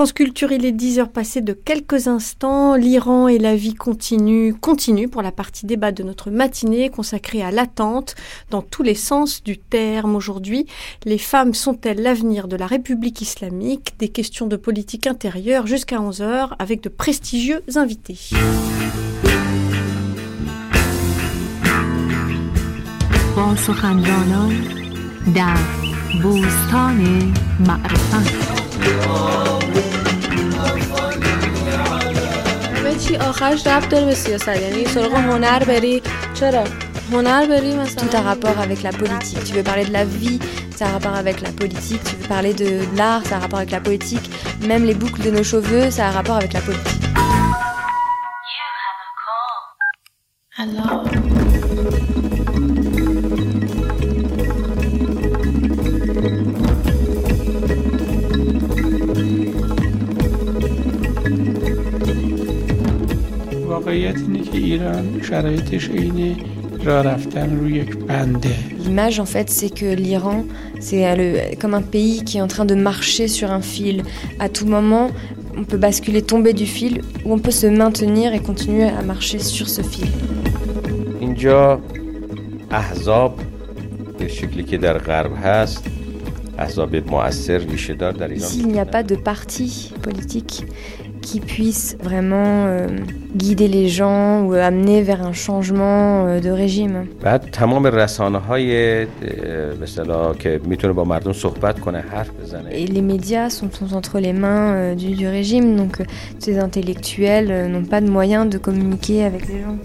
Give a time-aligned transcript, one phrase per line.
[0.00, 2.74] France Culture, il est 10 heures passées de quelques instants.
[2.74, 7.50] L'Iran et la vie continue, continue pour la partie débat de notre matinée consacrée à
[7.50, 8.14] l'attente
[8.48, 10.16] dans tous les sens du terme.
[10.16, 10.64] Aujourd'hui,
[11.04, 13.92] les femmes sont-elles l'avenir de la République islamique?
[13.98, 18.30] Des questions de politique intérieure jusqu'à 11 heures avec de prestigieux invités.
[37.96, 39.42] Tout a rapport avec la politique.
[39.44, 40.38] Tu veux parler de la vie,
[40.76, 42.02] ça a rapport avec la politique.
[42.04, 44.30] Tu veux parler de l'art, ça a rapport avec la politique.
[44.66, 47.02] Même les boucles de nos cheveux, ça a rapport avec la politique.
[50.56, 51.04] Alors?
[68.78, 70.44] L'image en fait c'est que l'Iran
[70.80, 74.02] c'est comme un pays qui est en train de marcher sur un fil.
[74.38, 75.10] À tout moment
[75.56, 79.38] on peut basculer, tomber du fil ou on peut se maintenir et continuer à marcher
[79.38, 80.08] sur ce fil.
[88.36, 90.64] Ici, il n'y a pas de parti politique
[91.22, 92.88] qui puisse vraiment euh,
[93.34, 97.06] guider les gens ou amener vers un changement euh, de régime.
[102.72, 106.02] Et les médias sont, entre les mains euh, du, régime, donc
[106.38, 109.76] ces intellectuels n'ont pas de moyens de communiquer avec les gens.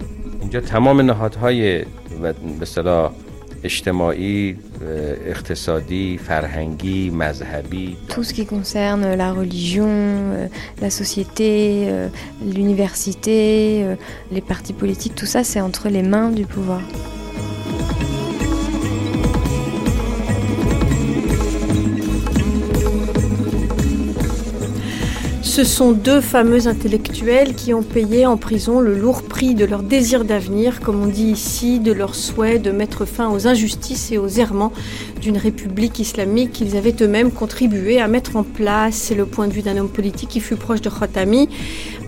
[8.08, 9.88] Tout ce qui concerne la religion,
[10.80, 11.88] la société,
[12.44, 13.84] l'université,
[14.30, 16.80] les partis politiques, tout ça c'est entre les mains du pouvoir.
[25.56, 29.82] Ce sont deux fameux intellectuels qui ont payé en prison le lourd prix de leur
[29.82, 34.18] désir d'avenir, comme on dit ici, de leur souhait de mettre fin aux injustices et
[34.18, 34.70] aux errements
[35.20, 38.94] d'une république islamique qu'ils avaient eux-mêmes contribué à mettre en place.
[38.94, 41.48] C'est le point de vue d'un homme politique qui fut proche de Khatami,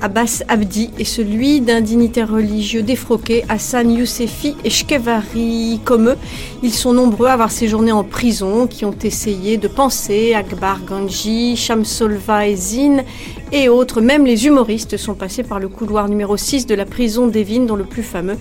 [0.00, 5.80] Abbas Abdi, et celui d'un dignitaire religieux défroqué, Hassan Youssefi et Shkevari.
[5.84, 6.16] Comme eux,
[6.62, 11.56] ils sont nombreux à avoir séjourné en prison, qui ont essayé de penser Akbar Ganji,
[11.56, 13.04] Shamsolva et Zin
[13.50, 17.28] et autres, même les humoristes sont passés par le couloir numéro 6 de la prison
[17.28, 18.36] d'Evin, dont le plus fameux,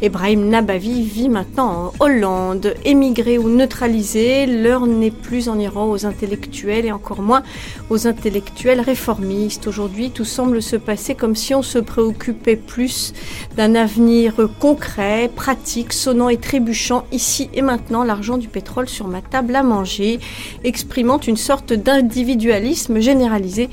[0.00, 2.74] Ebrahim Nabavi, vit maintenant en Hollande.
[2.84, 7.42] Émigré ou neutralisé, l'heure n'est plus en Iran aux intellectuels et encore moins
[7.90, 9.66] aux intellectuels réformistes.
[9.66, 13.12] Aujourd'hui, tout semble se passer comme si on se préoccupait plus
[13.56, 19.22] d'un avenir concret, pratique, sonnant et trébuchant, ici et maintenant, l'argent du pétrole sur ma
[19.22, 20.20] table à manger,
[20.64, 23.70] exprimant une sorte d'individualisme généralisé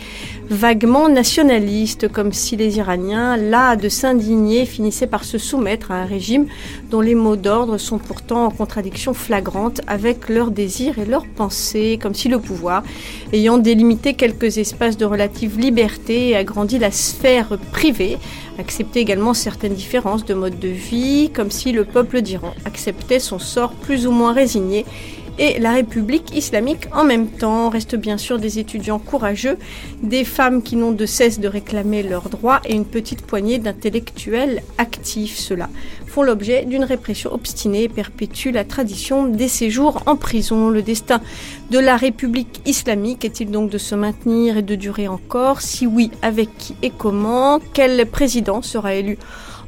[0.50, 6.06] vaguement nationaliste, comme si les Iraniens, là de s'indigner, finissaient par se soumettre à un
[6.06, 6.48] régime
[6.90, 12.00] dont les mots d'ordre sont pourtant en contradiction flagrante avec leurs désirs et leurs pensées,
[12.02, 12.84] comme si le pouvoir,
[13.34, 18.18] ayant délimité quelques espaces de relative liberté et agrandi la sphère privée,
[18.60, 23.40] acceptait également certaines différences de mode de vie, comme si le peuple d'Iran acceptait son
[23.40, 24.86] sort plus ou moins résigné
[25.40, 27.70] et la République islamique en même temps.
[27.70, 29.58] Restent bien sûr des étudiants courageux,
[30.04, 34.62] des femmes qui n'ont de cesse de réclamer leurs droits et une petite poignée d'intellectuels
[34.78, 35.38] actifs.
[35.38, 35.70] Cela
[36.06, 40.70] font l'objet d'une répression obstinée et perpétuent la tradition des séjours en prison.
[40.70, 41.22] Le destin
[41.72, 45.62] de la République islamique est-il donc de se maintenir et de durer encore?
[45.62, 47.60] Si oui, avec qui et comment?
[47.74, 49.18] Quel président sera élu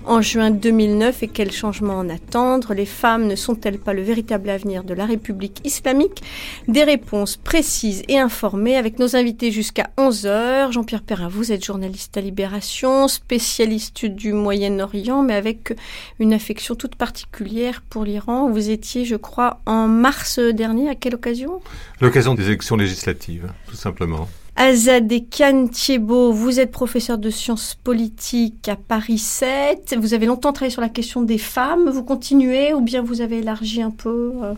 [0.06, 2.74] en juin 2009 et quels changements en attendre?
[2.74, 6.24] Les femmes ne sont-elles pas le véritable avenir de la République islamique?
[6.68, 10.72] Des réponses précises et informées avec nos invités jusqu'à 11h.
[10.72, 15.76] Jean-Pierre Perrin, vous êtes journaliste à Libération, spécialiste du Moyen-Orient, mais avec
[16.20, 18.50] une affection toute particulière pour l'Iran.
[18.50, 20.90] Vous étiez, je crois, en mars dernier.
[20.90, 21.62] À quelle occasion?
[22.00, 24.28] L'occasion des élections législatives, tout simplement.
[24.56, 29.96] Azadekian Thiebaud, vous êtes professeur de sciences politiques à Paris 7.
[29.98, 31.90] Vous avez longtemps travaillé sur la question des femmes.
[31.90, 34.54] Vous continuez ou bien vous avez élargi un peu euh?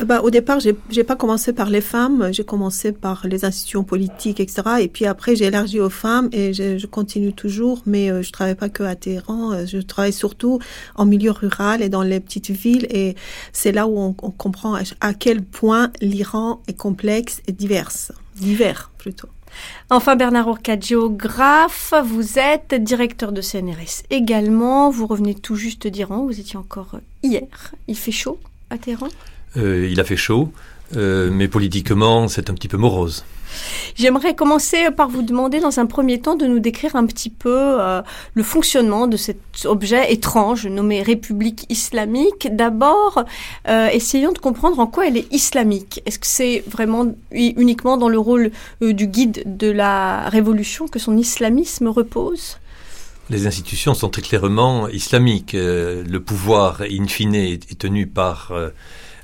[0.00, 3.44] Euh, bah, au départ, j'ai, j'ai pas commencé par les femmes, j'ai commencé par les
[3.44, 4.62] institutions politiques, etc.
[4.80, 8.54] Et puis après, j'ai élargi aux femmes et je, continue toujours, mais euh, je travaille
[8.54, 10.58] pas que à Téhéran, je travaille surtout
[10.94, 12.86] en milieu rural et dans les petites villes.
[12.90, 13.16] Et
[13.52, 19.28] c'est là où on, comprend à quel point l'Iran est complexe et diverse divers plutôt.
[19.90, 24.90] Enfin, Bernard Orca, géographe, vous êtes directeur de CNRS également.
[24.90, 27.74] Vous revenez tout juste d'Iran, vous étiez encore hier.
[27.88, 28.38] Il fait chaud
[28.70, 29.08] à Téhéran?
[29.56, 30.52] Euh, Il a fait chaud,
[30.96, 33.24] euh, mais politiquement, c'est un petit peu morose.
[33.94, 37.80] J'aimerais commencer par vous demander dans un premier temps de nous décrire un petit peu
[37.80, 38.02] euh,
[38.34, 42.48] le fonctionnement de cet objet étrange nommé République islamique.
[42.50, 43.24] D'abord,
[43.68, 46.02] euh, essayons de comprendre en quoi elle est islamique.
[46.06, 48.50] Est-ce que c'est vraiment uniquement dans le rôle
[48.82, 52.58] euh, du guide de la révolution que son islamisme repose?
[53.30, 55.54] Les institutions sont très clairement islamiques.
[55.54, 58.52] le pouvoir, in fine, est, tenu par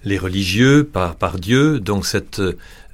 [0.04, 1.78] les religieux, par, par Dieu.
[1.78, 2.42] Donc cette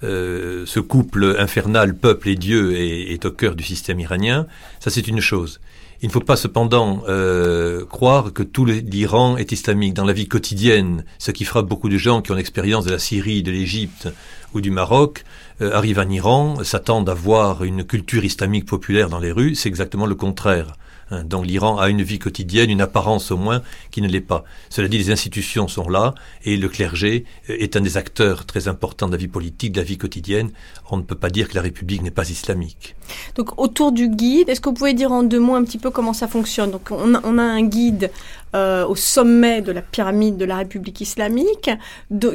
[0.05, 4.47] euh, ce couple infernal peuple et Dieu est, au cœur du système iranien,
[4.81, 5.61] ça c'est une chose.
[6.01, 9.95] Il ne faut pas cependant euh, croire que tout l'Iran est islamique.
[9.95, 13.01] Dans la vie quotidienne, ce qui frappe beaucoup de gens qui ont l'expérience de la
[13.01, 14.09] Syrie, de l'Égypte
[14.55, 15.25] ou du Maroc,
[15.61, 19.69] euh, arrivent en Iran, s'attendent à voir une culture islamique populaire dans les rues, c'est
[19.69, 20.77] exactement le contraire.
[21.11, 24.45] Hein, donc l'Iran a une vie quotidienne, une apparence au moins, qui ne l'est pas.
[24.69, 26.15] Cela dit, les institutions sont là
[26.45, 29.81] et le clergé euh, est un des acteurs très importants de la vie politique, de
[29.81, 30.51] la vie quotidienne.
[30.91, 32.95] On ne peut pas dire que la République n'est pas islamique.
[33.37, 35.91] Donc autour du guide, est-ce que vous pouvez dire en deux mots un petit peu
[35.91, 36.71] comment ça fonctionne?
[36.71, 38.11] Donc on a, on a un guide
[38.55, 41.71] euh, au sommet de la pyramide de la République islamique,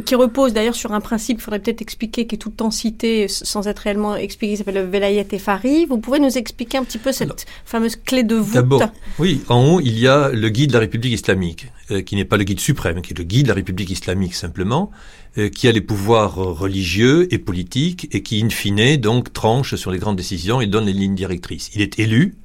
[0.05, 2.69] qui repose d'ailleurs sur un principe, il faudrait peut-être expliquer, qui est tout le temps
[2.69, 5.85] cité sans être réellement expliqué, qui s'appelle le Velayet Efari.
[5.87, 8.62] Vous pouvez nous expliquer un petit peu cette fameuse clé de voûte?
[8.63, 12.15] D'abord, oui, en haut, il y a le guide de la République islamique, euh, qui
[12.15, 14.91] n'est pas le guide suprême, qui est le guide de la République islamique simplement,
[15.37, 19.91] euh, qui a les pouvoirs religieux et politiques et qui, in fine, donc, tranche sur
[19.91, 21.69] les grandes décisions et donne les lignes directrices.
[21.75, 22.35] Il est élu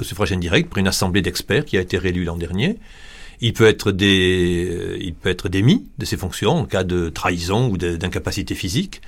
[0.00, 2.78] au suffrage indirect par une assemblée d'experts qui a été réélue l'an dernier
[3.40, 7.08] il peut être des, euh, il peut être démis de ses fonctions en cas de
[7.08, 9.00] trahison ou d'incapacité physique.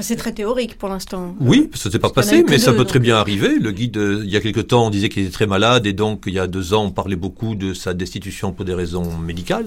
[0.00, 1.34] C'est très théorique pour l'instant.
[1.40, 3.58] Oui, ça ne s'est pas passé, mais ça peut très bien arriver.
[3.58, 5.92] Le guide, euh, il y a quelque temps, on disait qu'il était très malade et
[5.92, 9.16] donc il y a deux ans, on parlait beaucoup de sa destitution pour des raisons
[9.18, 9.66] médicales.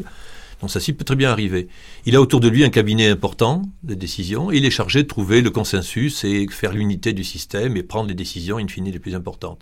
[0.62, 1.68] Donc ça peut très bien arriver.
[2.06, 5.42] Il a autour de lui un cabinet important de décision il est chargé de trouver
[5.42, 9.16] le consensus et faire l'unité du système et prendre les décisions in fine les plus
[9.16, 9.62] importantes.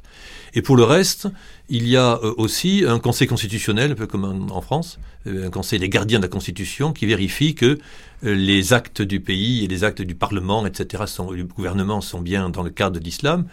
[0.53, 1.27] Et pour le reste,
[1.69, 5.49] il y a euh, aussi un conseil constitutionnel, un peu comme en France, euh, un
[5.49, 7.77] conseil des gardiens de la Constitution qui vérifie que
[8.25, 11.03] euh, les actes du pays et les actes du Parlement, etc.,
[11.33, 13.45] du gouvernement sont bien dans le cadre de l'islam.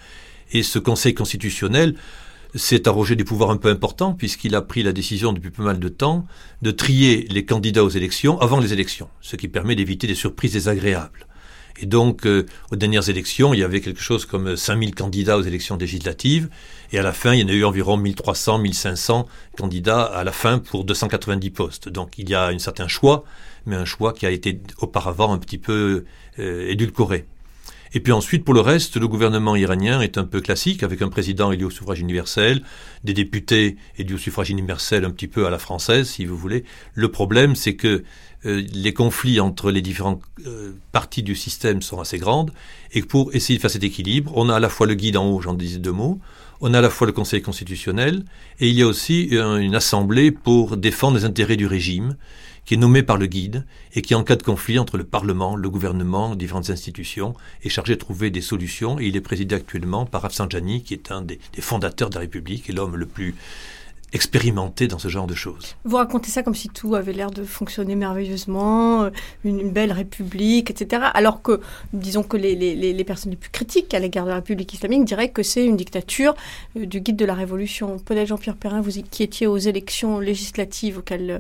[0.53, 1.97] Et ce conseil constitutionnel
[2.57, 5.79] s'est arrogé des pouvoirs un peu importants puisqu'il a pris la décision depuis pas mal
[5.79, 6.27] de temps
[6.63, 10.55] de trier les candidats aux élections avant les élections, ce qui permet d'éviter des surprises
[10.55, 11.27] désagréables.
[11.79, 15.43] Et donc, euh, aux dernières élections, il y avait quelque chose comme 5000 candidats aux
[15.43, 16.49] élections législatives,
[16.93, 19.27] et à la fin, il y en a eu environ 1300, 1500
[19.59, 21.89] candidats à la fin pour 290 postes.
[21.89, 23.25] Donc, il y a un certain choix,
[23.67, 26.05] mais un choix qui a été auparavant un petit peu
[26.39, 27.27] euh, édulcoré.
[27.93, 31.09] Et puis ensuite, pour le reste, le gouvernement iranien est un peu classique, avec un
[31.09, 32.63] président élu au suffrage universel,
[33.05, 36.65] des députés élus au suffrage universel un petit peu à la française, si vous voulez.
[36.95, 38.05] Le problème, c'est que
[38.45, 42.53] euh, les conflits entre les différentes euh, parties du système sont assez grandes,
[42.93, 45.27] et pour essayer de faire cet équilibre, on a à la fois le guide en
[45.27, 46.21] haut, j'en disais deux mots,
[46.61, 48.25] on a à la fois le Conseil constitutionnel,
[48.61, 52.17] et il y a aussi une assemblée pour défendre les intérêts du régime,
[52.67, 53.65] qui est nommé par le guide
[53.95, 57.95] et qui, en cas de conflit entre le Parlement, le gouvernement, différentes institutions, est chargé
[57.95, 58.99] de trouver des solutions.
[58.99, 62.73] Il est présidé actuellement par Rafsanjani, qui est un des, fondateurs de la République et
[62.73, 63.35] l'homme le plus
[64.13, 65.75] expérimenté dans ce genre de choses.
[65.85, 69.11] Vous racontez ça comme si tout avait l'air de fonctionner merveilleusement, euh,
[69.45, 71.03] une, belle république, etc.
[71.13, 71.61] Alors que,
[71.93, 75.05] disons que les, les, les, personnes les plus critiques à l'égard de la République islamique
[75.05, 76.35] diraient que c'est une dictature
[76.77, 77.99] euh, du guide de la Révolution.
[77.99, 81.39] Peut-être Jean-Pierre Perrin, vous qui étiez aux élections législatives auxquelles euh,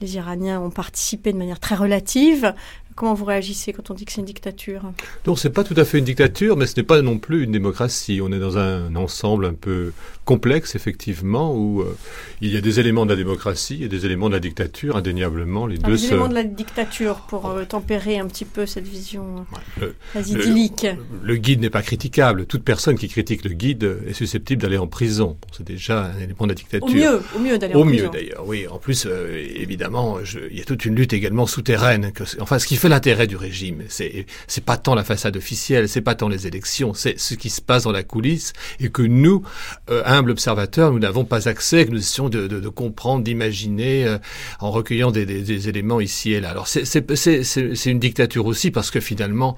[0.00, 2.54] les Iraniens ont participé de manière très relative,
[2.96, 4.80] Comment vous réagissez quand on dit que c'est une dictature
[5.26, 7.52] Non, c'est pas tout à fait une dictature, mais ce n'est pas non plus une
[7.52, 8.20] démocratie.
[8.22, 9.92] On est dans un ensemble un peu
[10.24, 11.94] complexe, effectivement, où euh,
[12.40, 15.66] il y a des éléments de la démocratie et des éléments de la dictature, indéniablement.
[15.66, 19.44] Les deux des éléments de la dictature pour euh, tempérer un petit peu cette vision
[19.82, 20.86] euh, idyllique.
[21.22, 22.46] Le, guide n'est pas critiquable.
[22.46, 25.36] Toute personne qui critique le guide est susceptible d'aller en prison.
[25.54, 26.88] c'est déjà un élément de la dictature.
[26.88, 28.06] Au mieux, au mieux d'aller en prison.
[28.06, 28.66] Au mieux d'ailleurs, oui.
[28.68, 29.06] En plus,
[29.54, 32.10] évidemment, je, il y a toute une lutte également souterraine.
[32.12, 33.84] Que, enfin, ce qui fait l'intérêt du régime.
[33.88, 37.50] C'est c'est pas tant la façade officielle, c'est pas tant les élections, c'est ce qui
[37.50, 39.42] se passe dans la coulisse et que nous,
[39.90, 44.18] euh, humbles observateurs, nous n'avons pas accès, que nous essayons de, comprendre, d'imaginer euh,
[44.60, 46.50] en recueillant des, éléments ici et là.
[46.50, 49.56] Alors c'est une dictature aussi parce que finalement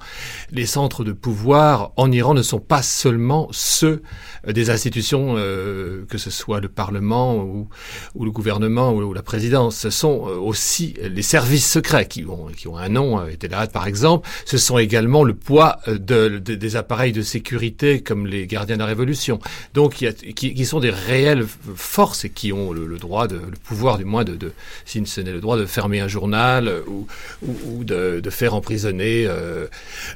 [0.51, 4.01] les centres de pouvoir en Iran ne sont pas seulement ceux
[4.47, 7.67] des institutions, euh, que ce soit le Parlement ou,
[8.15, 12.47] ou le gouvernement ou, ou, la présidence, ce sont aussi les services secrets qui ont,
[12.55, 14.27] qui ont un nom Iran était là, par exemple.
[14.45, 18.85] Ce sont également le poids de, des appareils de sécurité comme les gardiens de la
[18.85, 19.39] Révolution.
[19.73, 21.45] Donc, qui, sont des réelles
[21.75, 24.51] forces et qui ont le, droit, le pouvoir du moins de, de
[24.85, 27.07] si ce n'est le droit de fermer un journal ou,
[27.41, 29.65] ou, de, faire emprisonner euh,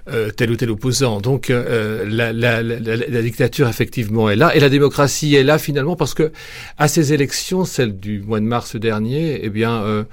[0.08, 1.22] euh, tel ou tel opposant.
[1.22, 6.32] Donc, euh, la, dictature effectivement est là et la démocratie est là finalement parce que
[6.78, 10.04] à ces élections, celle du mois de mars dernier, eh bien, euh,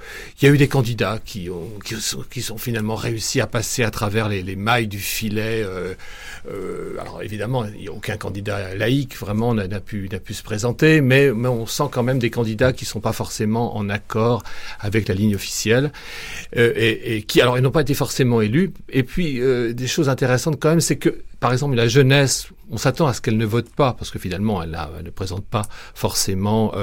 [0.41, 1.69] il y a eu des candidats qui ont
[2.29, 5.63] qui sont finalement réussi à passer à travers les, les mailles du filet.
[5.63, 5.93] Euh,
[6.49, 12.03] euh, alors évidemment, aucun candidat laïque vraiment n'a pu, se présenter, mais, on sent quand
[12.03, 14.43] même des candidats qui sont pas forcément en accord
[14.79, 15.91] avec la ligne officielle
[16.57, 18.73] euh, et, qui alors ils n'ont pas été forcément élus.
[18.89, 23.07] Et puis des choses intéressantes quand même, c'est que par exemple la jeunesse, on s'attend
[23.07, 26.73] à ce qu'elle ne vote pas parce que finalement elle, ne présente pas forcément,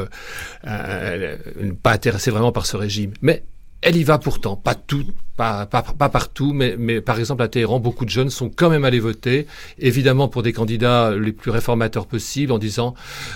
[0.63, 1.39] elle,
[1.83, 3.43] pas intéressée vraiment par ce régime, mais
[3.83, 5.05] elle y va pourtant, pas tout,
[5.37, 8.71] pas, pas, pas partout, mais, mais, par exemple à Téhéran, beaucoup de jeunes sont quand
[8.71, 9.47] même allés voter,
[9.79, 12.95] évidemment pour des candidats les plus réformateurs possibles, en disant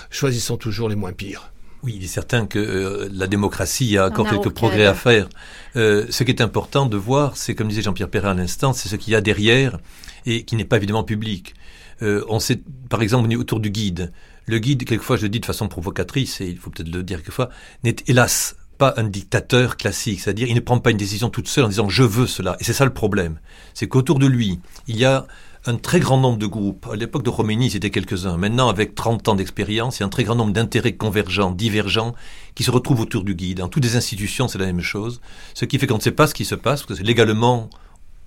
[0.09, 1.53] choisissons toujours les moins pires.
[1.83, 5.27] Oui, il est certain que euh, la démocratie a encore quelques progrès à faire.
[5.75, 8.87] Euh, ce qui est important de voir, c'est comme disait Jean-Pierre Perrin à l'instant, c'est
[8.87, 9.79] ce qu'il y a derrière
[10.25, 11.55] et qui n'est pas évidemment public.
[12.01, 14.13] Euh, on sait, par exemple, autour du guide.
[14.45, 17.17] Le guide, quelquefois, je le dis de façon provocatrice, et il faut peut-être le dire
[17.17, 17.49] quelquefois,
[17.83, 18.55] n'est hélas
[18.97, 22.03] un dictateur classique, c'est-à-dire il ne prend pas une décision toute seule en disant je
[22.03, 22.55] veux cela.
[22.59, 23.39] Et c'est ça le problème,
[23.73, 25.25] c'est qu'autour de lui, il y a
[25.65, 26.87] un très grand nombre de groupes.
[26.91, 28.37] À l'époque de Khomeini, c'était quelques-uns.
[28.37, 32.13] Maintenant, avec 30 ans d'expérience, il y a un très grand nombre d'intérêts convergents, divergents,
[32.55, 33.59] qui se retrouvent autour du guide.
[33.59, 35.21] Dans toutes les institutions, c'est la même chose.
[35.53, 37.69] Ce qui fait qu'on ne sait pas ce qui se passe, parce que légalement,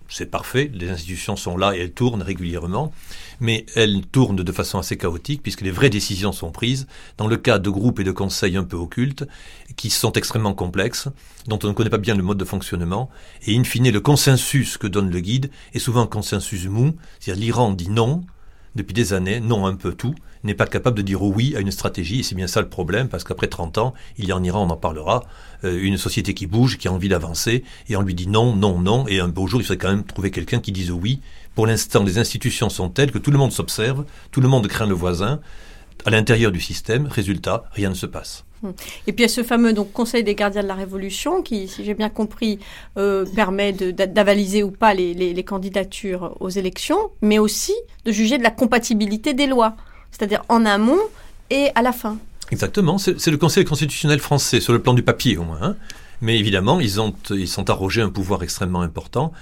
[0.09, 2.93] c'est parfait, les institutions sont là et elles tournent régulièrement,
[3.41, 6.87] mais elles tournent de façon assez chaotique puisque les vraies décisions sont prises
[7.19, 9.25] dans le cas de groupes et de conseils un peu occultes
[9.77, 11.09] qui sont extrêmement complexes,
[11.47, 13.11] dont on ne connaît pas bien le mode de fonctionnement,
[13.47, 17.43] et in fine le consensus que donne le guide est souvent un consensus mou, c'est-à-dire
[17.43, 18.25] l'Iran dit non
[18.75, 20.15] depuis des années, non un peu tout,
[20.47, 23.09] n'est pas capable de dire oui à une stratégie, et c'est bien ça le problème,
[23.09, 25.23] parce qu'après 30 ans, il y en Iran, on en parlera,
[25.65, 28.79] euh, une société qui bouge, qui a envie d'avancer, et on lui dit non, non,
[28.79, 31.21] non, et un beau jour, il faudrait quand même trouver quelqu'un qui dise oui.
[31.55, 34.87] Pour l'instant, les institutions sont telles que tout le monde s'observe, tout le monde craint
[34.87, 35.41] le voisin,
[36.05, 38.45] à l'intérieur du système, résultat, rien ne se passe.
[39.07, 41.85] Et puis il y a ce fameux Conseil des gardiens de la Révolution qui, si
[41.85, 42.59] j'ai bien compris,
[42.97, 47.75] euh, permet d'avaliser ou pas les, candidatures aux élections, mais aussi
[48.05, 49.77] de juger de la compatibilité des lois
[50.17, 51.01] c'est-à-dire en amont
[51.51, 52.17] et à la fin.
[52.51, 55.59] Exactement, c'est le Conseil constitutionnel français, sur le plan du papier au moins.
[55.63, 55.77] Hein.
[56.21, 59.33] Mais évidemment, ils, ont, ils sont arrogés un pouvoir extrêmement important.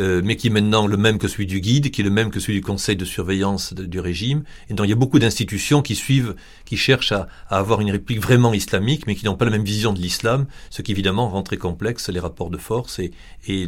[0.00, 2.30] Euh, mais qui est maintenant le même que celui du guide, qui est le même
[2.30, 4.44] que celui du conseil de surveillance du régime.
[4.70, 8.22] Et donc il y a beaucoup d'institutions qui suivent, qui cherchent à, avoir une république
[8.22, 11.42] vraiment islamique, mais qui n'ont pas la même vision de l'islam, ce qui évidemment rend
[11.42, 13.10] très complexe les rapports de force et,
[13.46, 13.66] et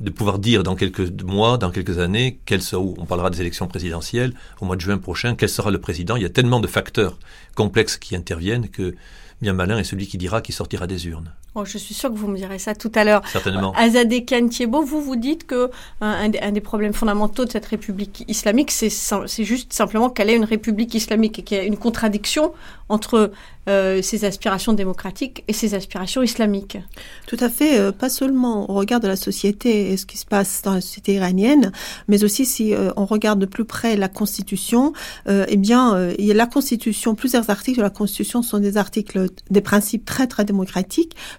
[0.00, 3.66] de pouvoir dire dans quelques mois, dans quelques années, quel sera, on parlera des élections
[3.66, 4.32] présidentielles
[4.62, 6.16] au mois de juin prochain, quel sera le président.
[6.16, 7.18] Il y a tellement de facteurs
[7.54, 8.94] complexes qui interviennent que
[9.40, 11.32] bien malin est celui qui dira qui sortira des urnes.
[11.54, 13.22] Oh, je suis sûr que vous me direz ça tout à l'heure.
[13.26, 13.72] Certainement.
[13.74, 18.70] Azadeh Thiébaut, vous vous dites que un, un, des problèmes fondamentaux de cette République islamique,
[18.70, 22.52] c'est juste simplement qu'elle est une République islamique et qu'il y a une contradiction
[22.88, 23.30] entre
[23.68, 26.78] euh, ses aspirations démocratiques et ses aspirations islamiques.
[27.26, 30.24] Tout à fait, euh, pas seulement au regard de la société et ce qui se
[30.24, 31.72] passe dans la société iranienne,
[32.08, 34.92] mais aussi si euh, on regarde de plus près la Constitution,
[35.28, 38.58] euh, eh bien, euh, il y a la Constitution, plusieurs articles de la Constitution sont
[38.58, 40.88] des articles, des principes très très démocratiques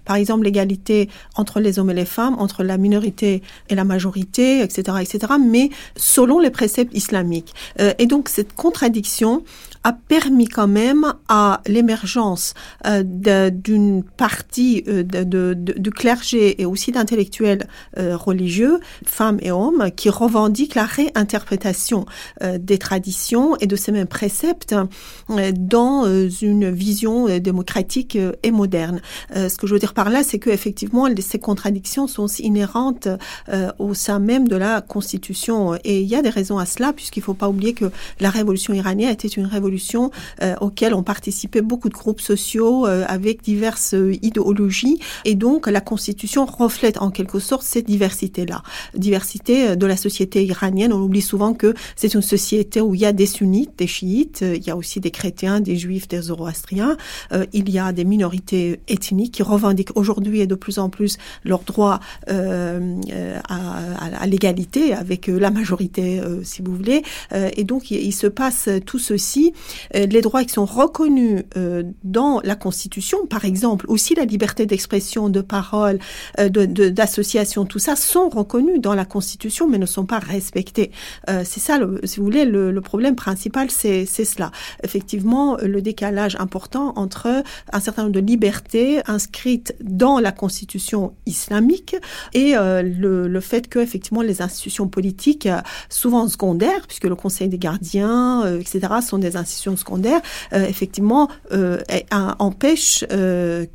[0.05, 4.61] par exemple l'égalité entre les hommes et les femmes, entre la minorité et la majorité,
[4.61, 7.53] etc., etc., mais selon les préceptes islamiques.
[7.79, 9.43] Euh, et donc cette contradiction
[9.83, 12.53] a permis quand même à l'émergence
[12.85, 13.03] euh,
[13.49, 17.67] d'une partie euh, de, de, clergé et aussi d'intellectuels
[17.97, 22.05] euh, religieux, femmes et hommes, qui revendiquent la réinterprétation
[22.59, 24.75] des traditions et de ces mêmes préceptes
[25.57, 26.05] dans
[26.41, 29.01] une vision démocratique et moderne.
[29.33, 33.07] ce que je veux dire par là, c'est que effectivement ces contradictions sont inhérentes
[33.77, 35.75] au sein même de la Constitution.
[35.83, 38.29] Et il y a des raisons à cela, puisqu'il ne faut pas oublier que la
[38.29, 40.09] révolution iranienne était une révolution révolution
[40.41, 44.99] euh, ont participé beaucoup de groupes sociaux euh, avec diverses euh, idéologies.
[45.25, 48.63] Et donc, la Constitution reflète en quelque sorte cette diversité-là.
[48.95, 50.93] Diversité de la société iranienne.
[50.93, 54.41] On oublie souvent que c'est une société où il y a des sunnites, des chiites,
[54.41, 56.97] il y a aussi des chrétiens, des juifs, des zoroastriens.
[57.53, 61.59] il y a des minorités ethniques qui revendiquent aujourd'hui et de plus en plus leur
[61.59, 61.99] droit
[62.29, 67.03] euh, à, à, à l'égalité avec la majorité, euh, si vous voulez.
[67.33, 69.53] Euh, et donc, il, il, se passe tout ceci
[69.93, 71.43] les droits qui sont reconnus
[72.03, 75.99] dans la Constitution, par exemple, aussi la liberté d'expression, de parole,
[76.37, 80.91] d'association, tout ça, sont reconnus dans la Constitution, mais ne sont pas respectés.
[81.27, 84.51] c'est ça, si vous voulez, le, problème principal, c'est cela.
[84.83, 91.95] Effectivement, le décalage important entre un certain nombre de libertés inscrites dans la Constitution islamique
[92.33, 92.55] et
[92.99, 98.45] le, fait que effectivement les institutions politiques, euh, souvent secondaires, puisque le Conseil des gardiens,
[98.45, 100.21] euh, etc., sont des institutions secondaires,
[100.53, 101.29] euh, effectivement
[102.39, 103.05] empêchent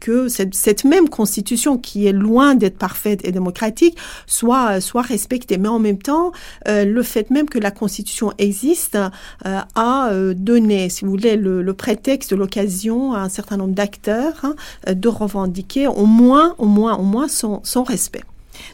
[0.01, 5.59] que cette, même constitution, qui est loin d'être parfaite et démocratique, soit soit respectée.
[5.59, 6.33] Mais en même temps,
[6.67, 8.99] le fait même que la constitution existe
[9.45, 14.55] a donné, si vous voulez, le, le prétexte, l'occasion à un certain nombre d'acteurs hein,
[14.93, 18.23] de revendiquer au moins, au moins, au moins son respect.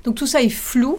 [0.05, 0.99] Donc tout ça est flou.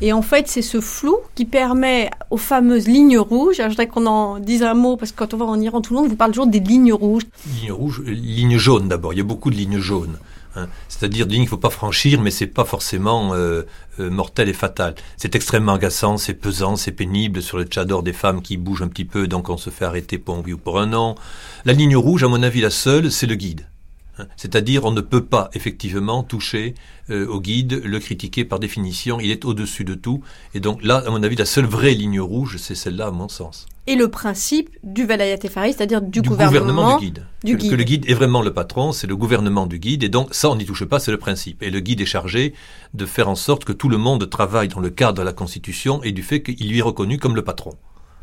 [0.00, 3.56] Et en fait, c'est ce flou qui permet aux fameuses lignes rouges.
[3.58, 5.94] je voudrais qu'on en dise un mot parce que quand on va en Iran, tout
[5.94, 7.24] le monde vous parle toujours des lignes rouges.
[7.60, 9.12] Lignes rouges, euh, lignes jaunes d'abord.
[9.12, 10.18] Il y a beaucoup de lignes jaunes.
[10.56, 10.68] Hein.
[10.88, 13.62] C'est-à-dire des lignes qu'il ne faut pas franchir, mais c'est pas forcément euh,
[14.00, 14.94] euh, mortel et fatal.
[15.16, 17.42] C'est extrêmement agaçant, c'est pesant, c'est pénible.
[17.42, 20.18] Sur le tchador, des femmes qui bougent un petit peu, donc on se fait arrêter
[20.18, 21.16] pour un oui ou pour un an.
[21.64, 23.66] La ligne rouge, à mon avis, la seule, c'est le guide.
[24.18, 24.26] Hein.
[24.36, 26.74] C'est-à-dire, on ne peut pas effectivement toucher
[27.10, 30.22] euh, au guide, le critiquer par définition, il est au-dessus de tout.
[30.54, 33.28] Et donc là, à mon avis, la seule vraie ligne rouge, c'est celle-là, à mon
[33.28, 33.66] sens.
[33.86, 37.24] Et le principe du Velayat Efari, c'est-à-dire du, gouvernement, du guide.
[37.42, 40.50] que, le guide est vraiment le patron, c'est le gouvernement du guide, et donc ça,
[40.50, 41.62] on n'y touche pas, c'est le principe.
[41.62, 42.52] Et le guide est chargé
[42.92, 46.02] de faire en sorte que tout le monde travaille dans le cadre de la Constitution
[46.02, 47.70] et du fait qu'il lui est reconnu comme le patron.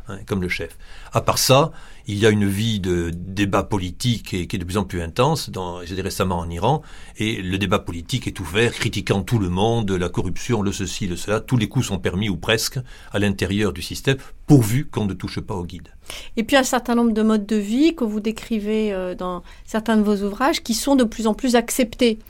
[0.08, 0.78] Hein, comme le chef.
[1.12, 1.72] À part ça,
[2.06, 5.50] il y a une vie de débat politique qui est, de plus en plus intense.
[5.84, 6.82] J'étais récemment en Iran
[7.16, 11.16] et le débat politique est ouvert, critiquant tout le monde, la corruption, le ceci, le
[11.16, 11.40] cela.
[11.40, 12.78] Tous les coups sont permis ou presque
[13.10, 15.88] à l'intérieur du système, pourvu qu'on ne touche pas au guide.
[16.36, 19.96] Et puis un certain nombre de modes de vie que vous décrivez euh, dans certains
[19.96, 22.20] de vos ouvrages qui sont de plus en plus acceptés.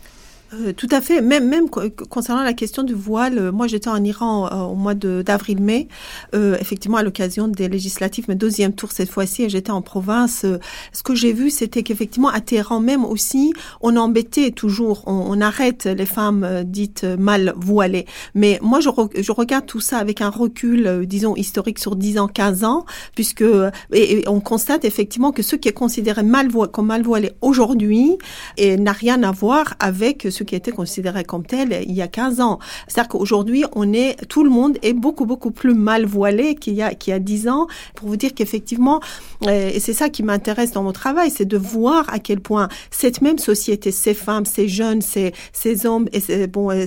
[0.55, 1.21] Euh, tout à fait.
[1.21, 4.95] Même, même concernant la question du voile, euh, moi j'étais en Iran euh, au mois
[4.95, 5.89] d'avril-mai,
[6.33, 10.45] effectivement à l'occasion des législatives, mais deuxième tour cette fois-ci, et j'étais en province.
[10.93, 15.85] ce que j'ai vu, c'était qu'effectivement à Téhéran même aussi, on embêtait toujours, on, arrête
[15.85, 18.07] les femmes dites mal voilées.
[18.35, 18.89] Mais moi je,
[19.21, 23.45] je regarde tout ça avec un recul, disons historique sur 10 ans, 15 ans, puisque
[23.93, 28.17] et, on constate effectivement que ce qui est considéré mal comme mal voilé aujourd'hui
[28.59, 32.41] n'a rien à voir avec ce qui était considéré comme tel il y a 15
[32.41, 32.59] ans.
[32.87, 36.83] C'est-à-dire qu'aujourd'hui, on est, tout le monde est beaucoup, beaucoup plus mal voilé qu'il y
[36.83, 37.67] a, qu'il y a 10 ans.
[37.95, 39.01] Pour vous dire qu'effectivement,
[39.47, 42.69] euh, et c'est ça qui m'intéresse dans mon travail, c'est de voir à quel point
[42.91, 46.85] cette même société, ces femmes, ces jeunes, ces, ces hommes, et bon, euh,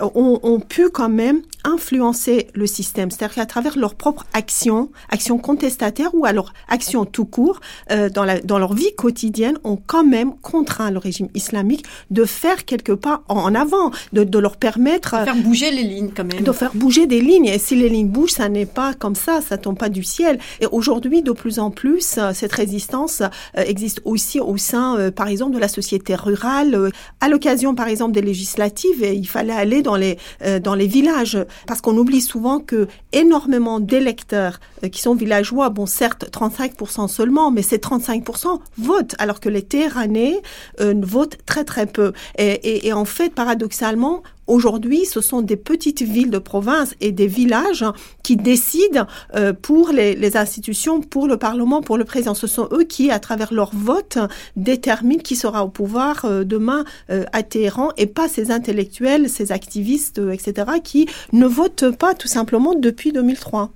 [0.00, 3.10] ont, ont pu quand même influencer le système.
[3.10, 8.24] C'est-à-dire qu'à travers leur propre action, action contestataire ou alors action tout court, euh, dans,
[8.24, 12.82] la, dans leur vie quotidienne, ont quand même contraint le régime islamique de faire quelque
[12.82, 15.18] quelque part en avant, de, de leur permettre...
[15.20, 16.42] De faire bouger les lignes quand même.
[16.42, 17.46] De faire bouger des lignes.
[17.46, 20.38] Et si les lignes bougent, ça n'est pas comme ça, ça tombe pas du ciel.
[20.60, 25.10] Et aujourd'hui, de plus en plus, euh, cette résistance euh, existe aussi au sein, euh,
[25.10, 26.90] par exemple, de la société rurale.
[27.20, 30.18] À l'occasion, par exemple, des législatives, il fallait aller dans les,
[30.62, 31.38] dans les villages.
[31.66, 34.60] Parce qu'on oublie souvent que énormément d'électeurs
[34.90, 40.40] qui sont villageois, bon, certes, 35% seulement, mais ces 35% votent, alors que les Téhéranais
[40.80, 42.12] votent très très peu.
[42.38, 47.84] Et, en fait, paradoxalement, Aujourd'hui, ce sont des petites villes de province et des villages
[48.22, 52.34] qui décident euh, pour les, institutions, pour le Parlement, pour le président.
[52.34, 54.18] Ce sont eux qui, à travers leur vote,
[54.56, 59.52] déterminent qui sera au pouvoir euh, demain euh, à Téhéran et pas ces intellectuels, ces
[59.52, 63.70] activistes, etc., qui ne votent pas tout simplement depuis 2003.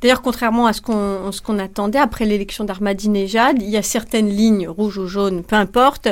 [0.00, 4.98] D'ailleurs, contrairement à ce qu'on attendait après l'élection d'Ahmadinejad, il y a certaines lignes rouges
[4.98, 6.08] ou jaunes, peu importe,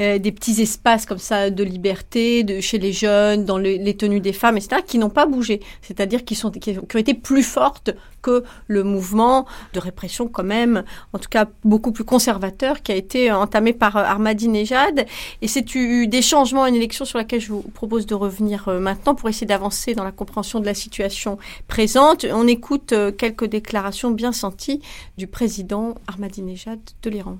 [0.00, 4.32] euh, des petits espaces comme ça de liberté, chez les jeunes, dans les tenues des
[4.32, 5.60] femmes, etc., qui n'ont pas bougé.
[5.82, 7.90] C'est-à-dire qui qui ont été plus fortes
[8.22, 12.96] que le mouvement de répression quand même, en tout cas beaucoup plus conservateur, qui a
[12.96, 15.06] été entamé par euh, Ahmadinejad.
[15.42, 18.80] Et c'est des changements à une élection sur laquelle je vous propose de revenir euh,
[18.80, 22.26] maintenant pour essayer d'avancer dans la compréhension de la situation présente.
[22.32, 24.80] On écoute euh, quelques déclarations bien senties
[25.16, 27.38] du président Ahmadinejad de l'Iran.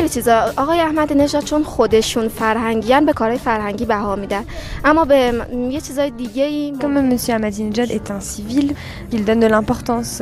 [0.00, 4.44] خیلی چیزا آقای احمد نژاد چون خودشون فرهنگیان به کارهای فرهنگی بها میدن
[4.84, 5.32] اما به
[5.70, 8.74] یه چیزای دیگه ای Comme monsieur Ahmadinejad est un civil,
[9.12, 10.20] il donne de l'importance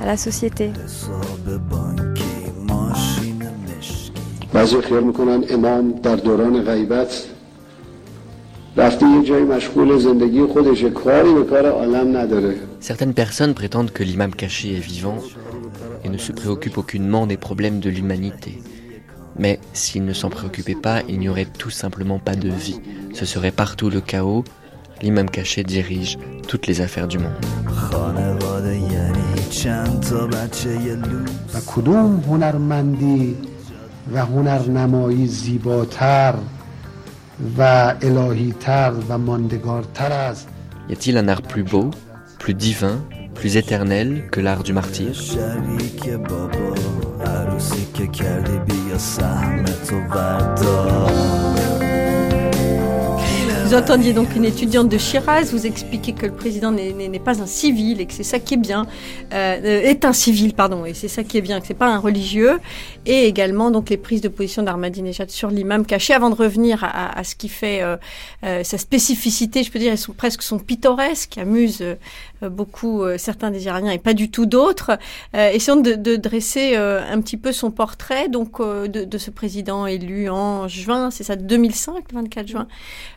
[0.00, 0.72] à la société.
[4.52, 7.24] بعضی خیال میکنن امام در دوران غیبت
[12.80, 15.16] Certaines personnes prétendent que l'imam caché est vivant
[16.04, 18.62] et ne se préoccupe aucunement des problèmes de l'humanité.
[19.37, 22.79] Mais s'il ne s'en préoccupait pas, il n'y aurait tout simplement pas de vie.
[23.13, 24.43] Ce serait partout le chaos.
[25.01, 26.17] L'imam caché dirige
[26.47, 27.31] toutes les affaires du monde.
[40.89, 41.91] Y a-t-il un art plus beau,
[42.39, 45.13] plus divin, plus éternel que l'art du martyr?
[53.71, 57.45] Vous entendiez donc une étudiante de Shiraz vous expliquer que le président n'est pas un
[57.45, 58.85] civil et que c'est ça qui est bien,
[59.31, 61.97] euh, est un civil, pardon, et c'est ça qui est bien, que c'est pas un
[61.97, 62.59] religieux,
[63.05, 66.13] et également donc les prises de position d'Ahmadinejad sur l'imam caché.
[66.13, 67.95] Avant de revenir à, ce qui fait euh,
[68.43, 71.95] euh, sa spécificité, je peux dire, elles sont presque son pittoresque, amuse euh,
[72.49, 74.97] beaucoup euh, certains des Iraniens et pas du tout d'autres.
[75.33, 80.29] essayons de, de dresser un petit peu son portrait donc de, de, ce président élu
[80.29, 82.67] en juin, c'est ça, 2005, le 24 juin.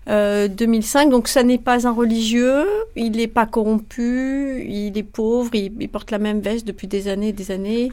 [0.07, 1.11] 2005.
[1.11, 5.89] Donc ça n'est pas un religieux, il n'est pas corrompu, il est pauvre, il, il
[5.89, 7.93] porte la même veste depuis des années et des années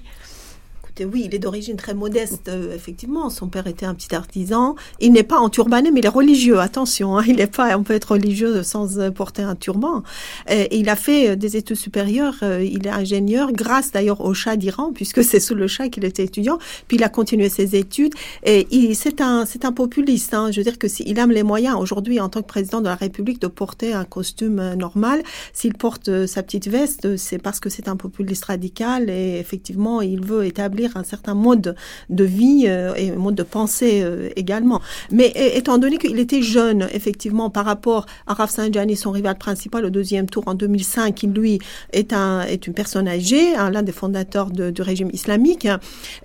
[1.00, 3.30] oui, il est d'origine très modeste, euh, effectivement.
[3.30, 4.76] Son père était un petit artisan.
[5.00, 6.60] Il n'est pas en turbané, mais il est religieux.
[6.60, 10.04] Attention, hein, il n'est pas, on peut être religieux sans euh, porter un turban.
[10.50, 12.44] Et il a fait euh, des études supérieures.
[12.44, 16.24] il est ingénieur, grâce d'ailleurs au Shah d'Iran, puisque c'est sous le Shah qu'il était
[16.24, 16.60] étudiant.
[16.88, 18.14] Puis il a continué ses études.
[18.44, 20.34] Et c'est un, c'est un populiste.
[20.34, 20.52] Hein.
[20.52, 22.96] Je veux dire que s'il a les moyens aujourd'hui, en tant que président de la
[22.96, 25.24] République, de porter un costume normal,
[25.54, 30.26] s'il porte sa petite veste, c'est parce que c'est un populiste radical et effectivement, il
[30.26, 31.76] veut établir un certain mode
[32.10, 34.82] de vie euh, et mode de pensée euh, également.
[35.12, 39.90] Mais étant donné qu'il était jeune, effectivement, par rapport à Rafsanjani, son rival principal au
[39.90, 41.60] deuxième tour en 2005, qui lui
[41.94, 45.68] est, un, est une personne âgée, hein, l'un des fondateurs du régime islamique,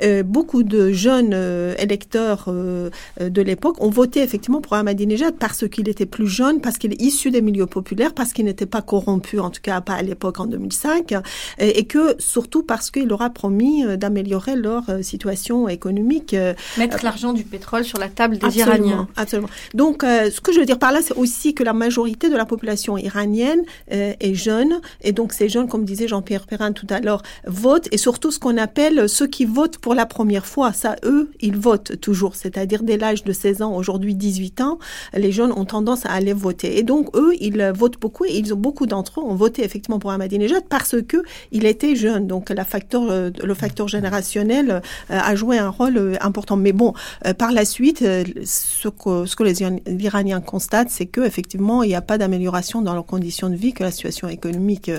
[0.02, 1.34] euh, beaucoup de jeunes
[1.78, 6.92] électeurs de l'époque ont voté effectivement pour Ahmadinejad parce qu'il était plus jeune, parce qu'il
[6.92, 10.02] est issu des milieux populaires, parce qu'il n'était pas corrompu, en tout cas pas à
[10.02, 11.14] l'époque en 2005,
[11.58, 16.34] et, et que surtout parce qu'il aura promis d'améliorer leur euh, situation économique.
[16.34, 19.08] Euh, Mettre l'argent du pétrole sur la table des Iraniens.
[19.16, 19.48] Absolument.
[19.74, 22.36] Donc, euh, ce que je veux dire par là, c'est aussi que la majorité de
[22.36, 24.80] la population iranienne est jeune.
[25.02, 27.88] Et donc, ces jeunes, comme disait Jean-Pierre Perrin tout à l'heure, votent.
[27.92, 30.72] Et surtout, ce qu'on appelle ceux qui votent pour la première fois.
[30.72, 32.36] Ça, eux, ils votent toujours.
[32.36, 34.78] C'est-à-dire, dès l'âge de 16 ans, aujourd'hui 18 ans,
[35.14, 36.78] les jeunes ont tendance à aller voter.
[36.78, 38.24] Et donc, eux, ils votent beaucoup.
[38.24, 41.18] Et ils ont beaucoup d'entre eux ont voté effectivement pour Ahmadinejad parce que
[41.52, 42.26] il était jeune.
[42.26, 46.56] Donc, la facteur, le facteur générationnel euh, a joué un rôle euh, important.
[46.56, 46.94] Mais bon,
[47.26, 48.04] euh, par la suite,
[48.44, 52.94] ce que, ce que les Iraniens constatent, c'est qu'effectivement, il n'y a pas d'amélioration dans
[52.94, 54.90] leurs conditions de vie, que la situation économique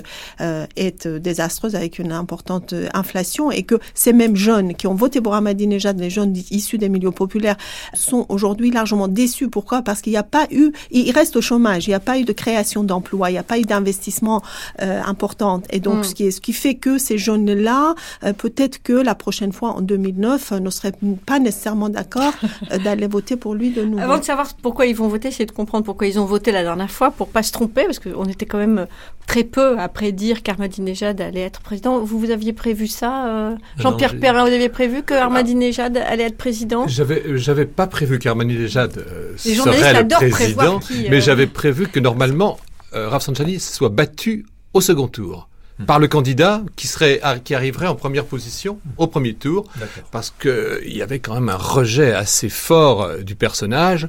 [0.76, 5.34] est désastreuse avec une importante inflation et que ces mêmes jeunes qui ont voté pour
[5.34, 7.56] Ahmadinejad, les jeunes issus des milieux populaires,
[7.94, 9.48] sont aujourd'hui largement déçus.
[9.48, 9.82] Pourquoi?
[9.82, 12.24] Parce qu'il n'y a pas eu, ils restent au chômage, il n'y a pas eu
[12.24, 14.42] de création d'emplois, il n'y a pas eu d'investissement
[14.78, 15.62] important.
[15.70, 16.04] Et donc, mm.
[16.04, 17.94] ce, qui est, ce qui fait que ces jeunes-là,
[18.36, 20.94] peut-être que la prochaine prochaine fois, en 2009, euh, ne seraient
[21.26, 22.32] pas nécessairement d'accord
[22.72, 24.02] euh, d'aller voter pour lui de nouveau.
[24.02, 26.62] Avant de savoir pourquoi ils vont voter, c'est de comprendre pourquoi ils ont voté la
[26.62, 28.86] dernière fois, pour pas se tromper, parce qu'on était quand même
[29.26, 31.98] très peu à prédire qu'Ahmadinejad allait être président.
[31.98, 36.38] Vous, vous aviez prévu ça euh, Jean-Pierre Perrin, vous aviez prévu que Ahmadinejad allait être
[36.38, 36.88] président?
[36.88, 38.92] J'avais, j'avais pas prévu qu'Ahmadinejad
[39.36, 42.56] serait le président, mais j'avais prévu que normalement,
[42.92, 45.48] Rafsanjani soit battu au second tour
[45.86, 49.64] par le candidat qui serait qui arriverait en première position au premier tour
[50.10, 54.08] parce que il y avait quand même un rejet assez fort euh, du personnage.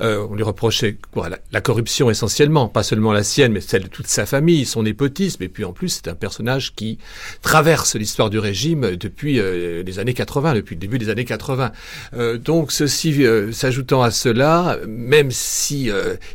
[0.00, 3.88] Euh, on lui reprochait quoi, la, corruption essentiellement pas seulement la sienne mais celle de
[3.88, 5.42] toute sa famille son népotisme.
[5.42, 6.98] Et puis en plus c'est un personnage qui
[7.42, 11.72] traverse l'histoire du régime depuis euh, les années 80 depuis le début des années 80
[12.14, 15.90] euh, donc ceci s'ajoutant à cela même si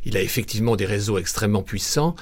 [0.06, 2.16] il a effectivement des réseaux extrêmement puissants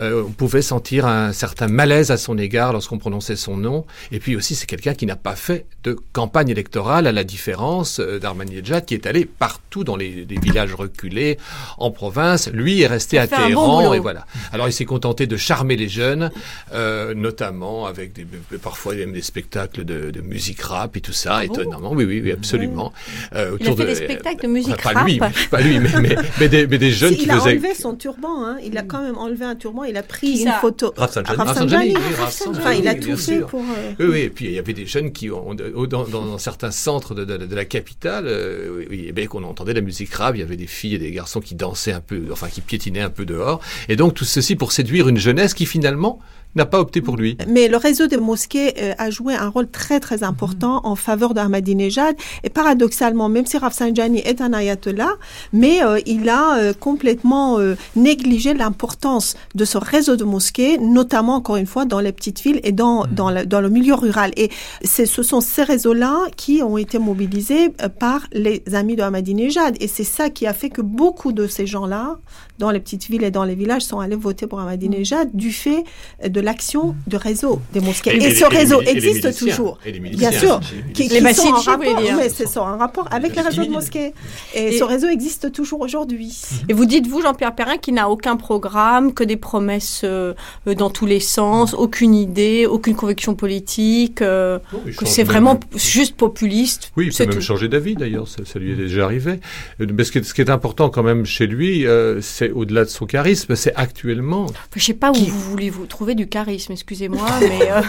[0.00, 3.84] on pouvait sentir un certain malaise à son égard lorsqu'on prononçait son nom.
[4.10, 8.00] Et puis aussi, c'est quelqu'un qui n'a pas fait de campagne électorale, à la différence
[8.00, 11.38] euh, d'Armaniejad, qui est allé partout dans les, villages reculés,
[11.78, 12.48] en province.
[12.52, 14.26] Lui est resté à Téhéran, et voilà.
[14.52, 16.30] Alors, il s'est contenté de charmer les jeunes,
[16.72, 18.26] euh, notamment avec des,
[18.62, 21.92] parfois même des spectacles de, musique rap et tout ça, ah étonnamment.
[21.92, 22.92] Oui, oui, oui, absolument.
[23.34, 24.94] Euh, autour il a fait de, des spectacles de musique rap.
[24.94, 25.18] Pas lui,
[25.50, 27.56] pas lui, mais, mais, mais, des, mais des jeunes qui faisaient...
[27.56, 28.58] Il a enlevé son turban, hein.
[28.64, 30.92] Il a quand même enlevé un turban, il a pris une photo.
[30.96, 33.60] Rafsanjani Enfin, il a tout fait pour.
[33.60, 36.70] Euh, oui, oui, et puis il y avait des jeunes qui, ont, dans, dans, certains
[36.70, 40.40] centres de, de, la capitale, euh, oui, eh bien qu'on entendait la musique rap, il
[40.40, 43.10] y avait des filles et des garçons qui dansaient un peu, enfin qui piétinaient un
[43.10, 43.60] peu dehors.
[43.88, 46.20] Et donc tout ceci pour séduire une jeunesse qui finalement
[46.56, 47.36] n'a pas opté pour lui.
[47.46, 51.34] Mais le réseau des mosquées euh, a joué un rôle très très important en faveur
[51.34, 52.16] d'Ahmadinejad.
[52.42, 55.12] Et paradoxalement, même si Rafsanjani est un ayatollah,
[55.52, 57.58] mais euh, il a euh, complètement
[57.96, 62.60] négligé l'importance de ce réseau de mosquées, notamment encore une fois dans les petites villes
[62.64, 63.14] et dans, mm.
[63.14, 64.32] dans, le, dans le milieu rural.
[64.36, 64.50] Et
[64.84, 69.76] ce sont ces réseaux-là qui ont été mobilisés par les amis de Ahmadinejad.
[69.80, 72.18] Et c'est ça qui a fait que beaucoup de ces gens-là,
[72.58, 75.36] dans les petites villes et dans les villages, sont allés voter pour Ahmadinejad mm.
[75.36, 75.84] du fait
[76.26, 78.16] de l'action de réseau des mosquées.
[78.16, 79.78] Et, ce réseau existe toujours.
[79.84, 80.60] Bien sûr.
[80.94, 84.12] Qui, les sont en rapport, mais c'est en rapport avec les réseaux de mosquées.
[84.54, 86.36] Et, ce réseau existe toujours aujourd'hui.
[86.68, 90.34] Et vous dites, vous, Jean-Pierre Perrin, qu'il n'a aucun programme, que des promesses euh,
[90.66, 94.58] dans tous les sens, aucune idée, aucune conviction politique, euh,
[94.96, 96.92] que c'est vraiment juste populiste.
[96.96, 99.40] Oui, il peut même changer d'avis d'ailleurs, ça, lui est déjà arrivé.
[99.78, 102.84] Mais ce qui est, ce qui est important quand même chez lui, euh, c'est au-delà
[102.84, 104.46] de son charisme, c'est actuellement.
[104.74, 107.70] Je ne sais pas où vous voulez vous trouver du charisme, excusez-moi, mais...
[107.70, 107.82] Euh...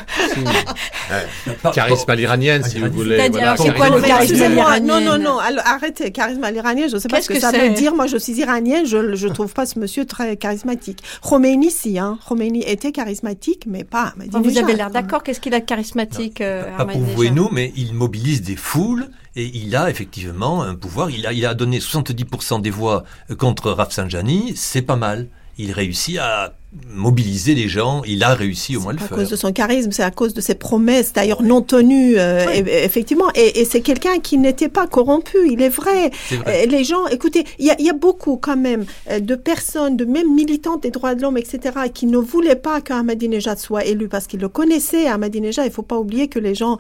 [1.73, 3.30] charisme à l'iranienne, si vous voulez.
[3.30, 3.56] Voilà.
[3.56, 6.95] c'est quoi le charisme à l'iranienne Non, non, non, alors, arrêtez, charisme à l'iranienne, je
[6.95, 7.95] ne sais pas ce que, ça veut dire.
[7.95, 11.04] Moi, je suis iranienne, je ne trouve pas ce monsieur très charismatique.
[11.21, 12.19] Khomeini, si, hein.
[12.27, 16.75] Khomeini était charismatique, mais pas Vous avez l'air d'accord, qu'est-ce qu'il a de charismatique, euh,
[16.77, 20.75] Pas pour vous et nous, mais il mobilise des foules et il a effectivement un
[20.75, 21.10] pouvoir.
[21.10, 23.04] Il a, il a donné 70% des voix
[23.38, 25.27] contre Rafsanjani, c'est pas mal.
[25.58, 26.54] Il réussit à
[26.88, 29.10] mobiliser les gens, il a réussi au moins le faire.
[29.10, 32.17] C'est à cause de son charisme, c'est à cause de ses promesses, d'ailleurs non tenues,
[32.17, 33.25] euh, effectivement.
[33.36, 36.12] Et, c'est quelqu'un qui n'était pas corrompu, il est vrai.
[36.31, 40.34] Euh, les gens, écoutez, il y a, beaucoup quand même euh, de personnes, de même
[40.34, 41.60] militantes des droits de l'homme, etc.,
[41.93, 45.07] qui ne voulaient pas qu'Ahmadinejad soit élu parce qu'ils le connaissaient.
[45.07, 46.77] Ahmadinejad, il faut pas oublier que les gens,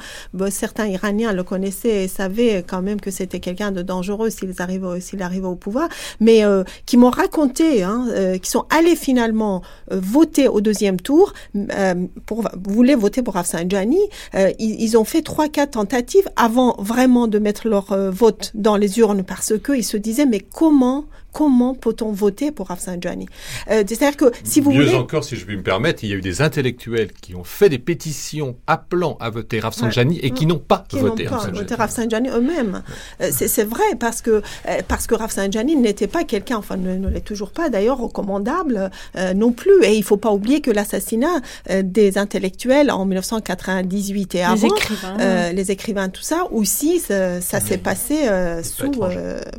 [0.49, 4.99] certains Iraniens le connaissaient et savaient quand même que c'était quelqu'un de dangereux s'il arrive,
[5.01, 5.89] s'il arrive au pouvoir,
[6.21, 6.43] mais
[6.85, 8.07] qui m'ont raconté, hein,
[8.41, 13.99] qui sont allés finalement euh, voter au deuxième tour, euh, pour, voulaient voter pour Rafsanjani,
[14.35, 18.77] euh, ils, ils, ont fait trois, quatre tentatives avant vraiment de mettre leur vote dans
[18.77, 23.27] les urnes parce qu'ils se disaient mais comment comment peut-on voter pour Rafsanjani
[23.69, 26.15] euh, C'est-à-dire que si vous Mieux encore, si je puis me permettre, il y a
[26.15, 30.59] eu des intellectuels qui ont fait des pétitions appelant à voter Rafsanjani et qui n'ont
[30.59, 31.27] pas voté
[31.75, 32.29] Rafsanjani.
[32.29, 32.83] eux-mêmes.
[33.21, 37.21] Euh, c'est vrai parce que euh, parce que Rafsanjani n'était pas quelqu'un, enfin ne, l'est
[37.21, 39.83] toujours pas d'ailleurs recommandable euh, non plus.
[39.83, 41.41] Et il faut pas oublier que l'assassinat
[41.83, 47.77] des intellectuels en 1998 et avant, les écrivains, les écrivains tout ça aussi, ça, s'est
[47.77, 48.27] passé
[48.63, 48.91] sous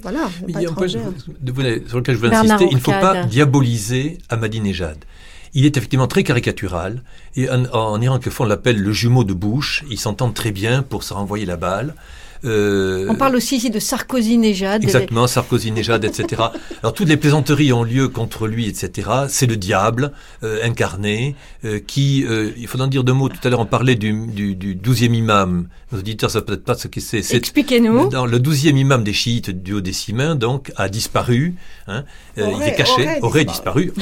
[0.03, 0.31] voilà.
[0.49, 0.71] Il y a
[1.87, 4.98] sur lequel je veux insister, il ne faut pas diaboliser Ahmadinejad.
[5.55, 7.03] Il est effectivement très caricatural,
[7.37, 10.83] et en, en Iran, quelquefois on l'appelle le jumeau de Bush, ils s'entendent très bien
[10.83, 11.94] pour se renvoyer la balle.
[12.45, 14.83] Euh, On parle aussi ici de Sarkozy-Nejad.
[14.83, 16.43] Exactement, Sarkozy-Nejad, etc.
[16.83, 19.09] Alors toutes les plaisanteries ont lieu contre lui, etc.
[19.29, 22.25] C'est le diable euh, incarné euh, qui,
[22.57, 23.29] il faut en dire deux mots.
[23.29, 25.69] Tout à l'heure, on parlait du, du, du 12e imam.
[25.93, 27.35] Nos auditeurs savent peut-être pas ce que c'est.
[27.35, 28.11] Expliquez-nous.
[28.11, 31.55] Le 12e imam des chiites du haut des Simains, donc, a disparu.
[31.87, 32.05] Hein,
[32.37, 33.93] il est caché, aurait, disparu.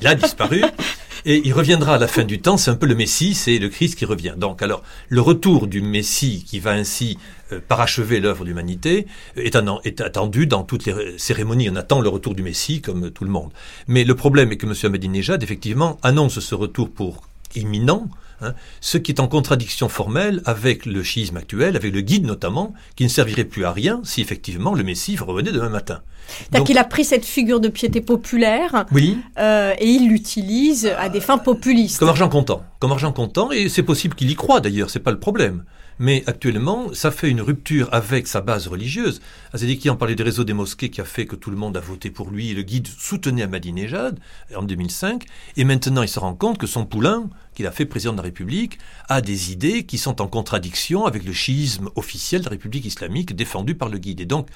[0.00, 0.62] il a disparu.
[1.28, 3.68] Et il reviendra à la fin du temps, c'est un peu le Messie, c'est le
[3.68, 4.34] Christ qui revient.
[4.36, 7.18] Donc alors, le retour du Messie qui va ainsi
[7.50, 11.68] euh, parachever l'œuvre est, est, attendu dans toutes les cérémonies.
[11.68, 13.50] On attend le retour du Messie comme tout le monde.
[13.88, 14.74] Mais le problème est que M.
[14.80, 17.22] Ahmadinejad, effectivement, annonce ce retour pour
[17.56, 18.08] imminent,
[18.42, 22.74] Hein, ce qui est en contradiction formelle avec le schisme actuel, avec le guide notamment,
[22.94, 26.02] qui ne servirait plus à rien si effectivement le Messie revenait demain matin.
[26.26, 29.18] C'est-à-dire qu'il a pris cette figure de piété populaire oui.
[29.38, 31.98] Euh, et il l'utilise à des fins populistes.
[31.98, 32.62] Comme argent comptant.
[32.78, 35.64] Comme argent comptant, et c'est possible qu'il y croit d'ailleurs, c'est pas le problème.
[35.98, 39.22] Mais actuellement, ça fait une rupture avec sa base religieuse.
[39.54, 41.80] Azediki en parlait des réseaux des mosquées qui a fait que tout le monde a
[41.80, 42.52] voté pour lui.
[42.52, 44.18] Le guide soutenait Ahmadinejad
[44.54, 45.24] en 2005.
[45.56, 48.22] Et maintenant, il se rend compte que son poulain, qu'il a fait président de la
[48.22, 52.84] République, a des idées qui sont en contradiction avec le chiisme officiel de la République
[52.84, 54.20] islamique défendu par le guide.
[54.20, 54.46] Et donc,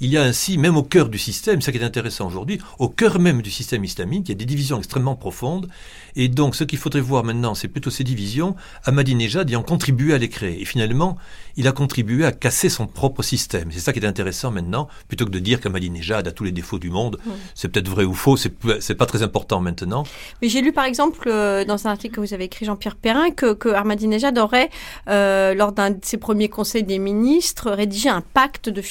[0.00, 2.88] il y a ainsi, même au cœur du système, ça qui est intéressant aujourd'hui, au
[2.88, 5.68] cœur même du système islamique, il y a des divisions extrêmement profondes.
[6.16, 8.56] Et donc, ce qu'il faudrait voir maintenant, c'est plutôt ces divisions.
[8.84, 10.60] Ahmadinejad ayant contribué à les créer.
[10.60, 11.16] Et finalement,
[11.56, 13.70] il a contribué à casser son propre système.
[13.70, 16.78] C'est ça qui est intéressant maintenant, plutôt que de dire qu'Ahmadinejad a tous les défauts
[16.78, 17.18] du monde.
[17.54, 20.04] C'est peut-être vrai ou faux, c'est pas très important maintenant.
[20.42, 23.30] Mais j'ai lu par exemple euh, dans un article que vous avez écrit Jean-Pierre Perrin
[23.30, 24.70] que, que Ahmadinejad aurait,
[25.08, 28.82] euh, lors d'un de ses premiers conseils des ministres, rédigé un pacte de,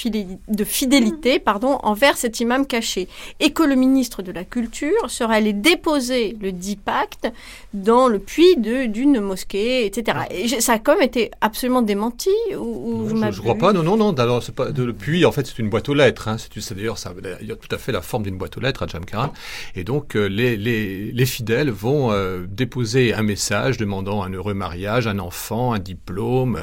[0.47, 3.07] de fidélité, pardon, envers vers cet imam caché.
[3.39, 7.27] Et que le ministre de la Culture serait allé déposer le dit pacte
[7.73, 10.19] dans le puits d'une mosquée, etc.
[10.31, 13.97] Et ça a quand même été absolument démenti ou, Je ne crois pas, non, non,
[13.97, 14.13] non.
[14.13, 16.27] Alors, pas, de, le puits, en fait, c'est une boîte aux lettres.
[16.27, 16.37] Hein.
[16.37, 18.83] C'est d'ailleurs, ça il y a tout à fait la forme d'une boîte aux lettres
[18.83, 19.33] à Jamkaran.
[19.75, 23.46] Et donc, euh, les, les, les, fidèles vont euh, déposer un message
[23.77, 26.59] demandant un heureux mariage, un enfant, un diplôme,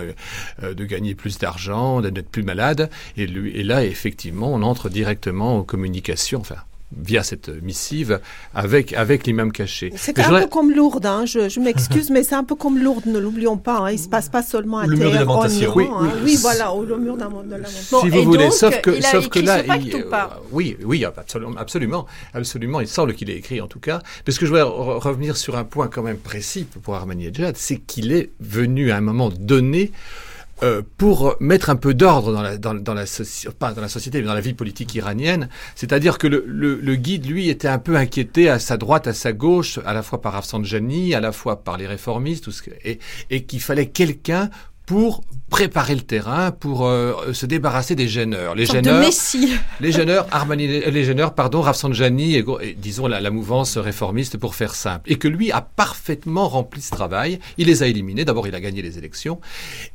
[0.62, 2.90] euh, de gagner plus d'argent, d'être plus malade.
[3.16, 6.42] Et, là, effectivement, on entre directement aux communications.
[6.96, 8.20] Via cette missive
[8.54, 9.92] avec, avec l'imam caché.
[9.96, 11.24] C'est un peu comme Lourdes, hein.
[11.26, 13.90] je, m'excuse, mais c'est un peu comme Lourdes, ne l'oublions pas, hein.
[13.90, 15.72] il ne se passe pas seulement à le mur de lamentation.
[15.74, 16.11] Oui, hein.
[16.24, 18.00] oui, voilà, le mur de lamentation.
[18.00, 20.04] si vous voulez, sauf que, sauf que là, il,
[20.52, 24.46] oui, oui, absolument, absolument, absolument, il semble qu'il est écrit en tout cas, parce que
[24.46, 28.90] je voudrais revenir sur un point quand même précis pour Ahmadinejad, c'est qu'il est venu
[28.90, 29.92] à un moment donné
[30.64, 33.05] euh, pour mettre un peu d'ordre dans la, dans, dans la,
[33.59, 35.50] pas dans la société, mais dans la vie politique iranienne.
[35.74, 39.12] C'est-à-dire que le, le, le, guide, lui, était un peu inquiété à sa droite, à
[39.12, 42.48] sa gauche, à la fois par Rafsanjani, à la fois par les réformistes,
[42.83, 42.98] et,
[43.29, 44.48] et qu'il fallait quelqu'un
[44.87, 48.55] pour préparer le terrain, pour euh, se débarrasser des gêneurs.
[48.55, 49.47] Les gêneurs, de
[49.81, 54.55] les gêneurs, Armani, les gêneurs, pardon, Rafsanjani et, et, disons la, la, mouvance réformiste pour
[54.55, 57.38] faire simple, et que lui a parfaitement rempli ce travail.
[57.57, 58.25] Il les a éliminés.
[58.25, 59.40] D'abord, il a gagné les élections,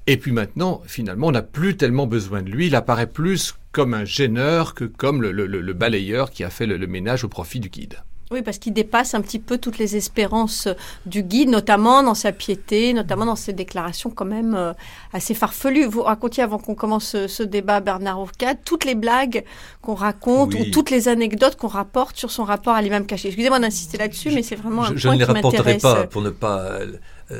[0.07, 2.67] et puis maintenant, finalement, on n'a plus tellement besoin de lui.
[2.67, 6.65] Il apparaît plus comme un gêneur que comme le, le, le balayeur qui a fait
[6.65, 7.97] le ménage au profit du guide.
[8.31, 10.67] Oui, parce qu'il dépasse un petit peu toutes les espérances
[11.07, 14.73] du guide, notamment dans sa piété, notamment dans ses déclarations quand même euh,
[15.13, 15.85] assez farfelues.
[15.85, 19.43] Vous racontiez avant qu'on commence ce, débat, Bernard Ourcade, toutes les blagues
[19.81, 23.29] qu'on raconte ou toutes les anecdotes qu'on rapporte sur son rapport à l'imam caché.
[23.29, 25.33] Excusez-moi d'insister là-dessus, mais c'est vraiment un je, point qui m'intéresse.
[25.33, 26.97] Je ne les rapporterai pas pour ne pas euh,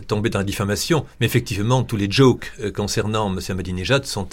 [0.08, 1.06] tomber dans la diffamation.
[1.20, 3.40] Mais effectivement, tous les jokes euh, concernant M.
[3.50, 4.30] Ahmadinejad sont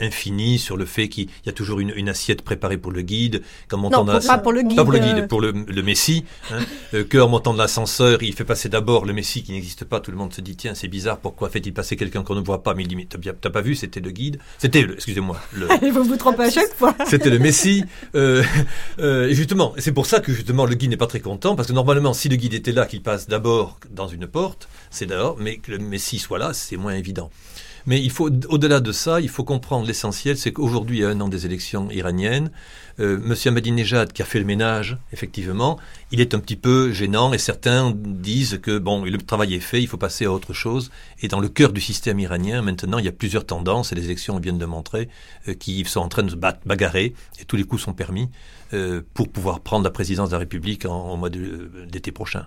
[0.00, 3.42] infinis sur le fait qu'il y a toujours une, assiette préparée pour le guide.
[3.72, 4.76] non, pas pour le guide.
[4.76, 6.24] Pas pour le guide, pour le, Messie.
[6.52, 6.58] Hein,
[6.94, 10.00] euh, Qu'en montant de l'ascenseur, il fait passer d'abord le Messie qui n'existe pas.
[10.00, 12.62] Tout le monde se dit, tiens, c'est bizarre, pourquoi fait-il passer quelqu'un qu'on ne voit
[12.62, 12.74] pas?
[12.74, 14.38] Mais il dit, mais t'as pas vu, c'était le guide.
[14.58, 15.40] C'était, excusez-moi.
[15.52, 16.94] Le, vous vous trompez à chaque fois.
[17.06, 17.84] C'était le Messie.
[18.98, 21.68] Euh, et justement, c'est pour ça que justement le guide n'est pas très content, parce
[21.68, 25.36] que normalement, si le guide était là, qu'il passe d'abord dans une porte, c'est d'abord,
[25.38, 27.30] mais que le Messie soit là, c'est moins évident.
[27.86, 31.08] Mais il faut, au-delà de ça, il faut comprendre l'essentiel, c'est qu'aujourd'hui, il y a
[31.08, 32.50] un an des élections iraniennes,
[32.98, 35.78] euh, Monsieur Ahmadinejad, qui a fait le ménage, effectivement,
[36.12, 39.80] il est un petit peu gênant et certains disent que bon, le travail est fait,
[39.80, 40.90] il faut passer à autre chose.
[41.22, 44.04] Et dans le cœur du système iranien, maintenant, il y a plusieurs tendances, et les
[44.04, 45.08] élections viennent de montrer,
[45.48, 48.28] euh, qui sont en train de se bagarrer, et tous les coups sont permis,
[48.74, 52.46] euh, pour pouvoir prendre la présidence de la République en, mois d'été prochain.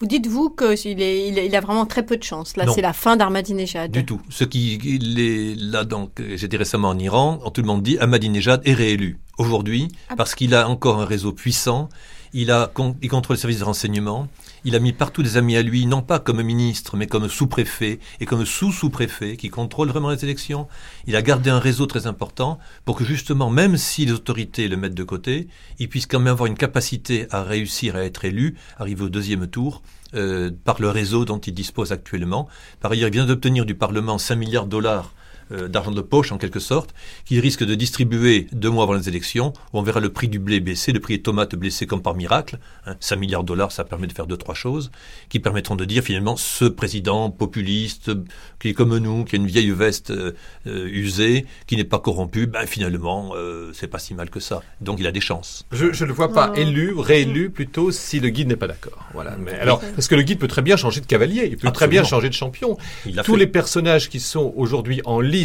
[0.00, 2.56] Vous dites-vous qu'il il a vraiment très peu de chance.
[2.56, 3.90] Là, c'est la fin d'Ahmadinejad.
[3.90, 4.20] Du tout.
[4.28, 8.74] Ce qui est là, donc, j'étais récemment en Iran, tout le monde dit Ahmadinejad est
[8.74, 11.88] réélu aujourd'hui ah parce qu'il a encore un réseau puissant.
[12.32, 12.70] Il a,
[13.02, 14.28] il contrôle le service de renseignement.
[14.68, 18.00] Il a mis partout des amis à lui, non pas comme ministre, mais comme sous-préfet
[18.18, 20.66] et comme sous-sous-préfet qui contrôle vraiment les élections.
[21.06, 24.76] Il a gardé un réseau très important pour que justement, même si les autorités le
[24.76, 25.46] mettent de côté,
[25.78, 29.46] il puisse quand même avoir une capacité à réussir à être élu, arriver au deuxième
[29.46, 29.82] tour,
[30.14, 32.48] euh, par le réseau dont il dispose actuellement.
[32.80, 35.14] Par ailleurs, il vient d'obtenir du Parlement 5 milliards de dollars
[35.52, 36.92] euh, d'argent de poche en quelque sorte,
[37.24, 40.40] qu'il risque de distribuer deux mois avant les élections, où on verra le prix du
[40.40, 42.58] blé baisser, le prix des tomates baisser comme par miracle.
[42.84, 44.90] Hein, 5 milliards de dollars, ça permet de faire deux, trois choses,
[45.28, 48.10] qui permettront de dire finalement ce président populiste,
[48.58, 50.32] qui est comme nous, qui a une vieille veste euh,
[50.66, 53.34] euh, usée, qui n'est pas corrompu, ben finalement,
[53.72, 54.62] c'est pas si mal que ça.
[54.80, 55.64] Donc il a des chances.
[55.70, 59.06] Je ne le vois pas élu, réélu plutôt si le guide n'est pas d'accord.
[59.14, 59.36] Voilà.
[59.38, 61.86] Mais alors, parce que le guide peut très bien changer de cavalier, il peut très
[61.86, 62.76] bien changer de champion.
[63.24, 65.35] Tous les personnages qui sont aujourd'hui en ligne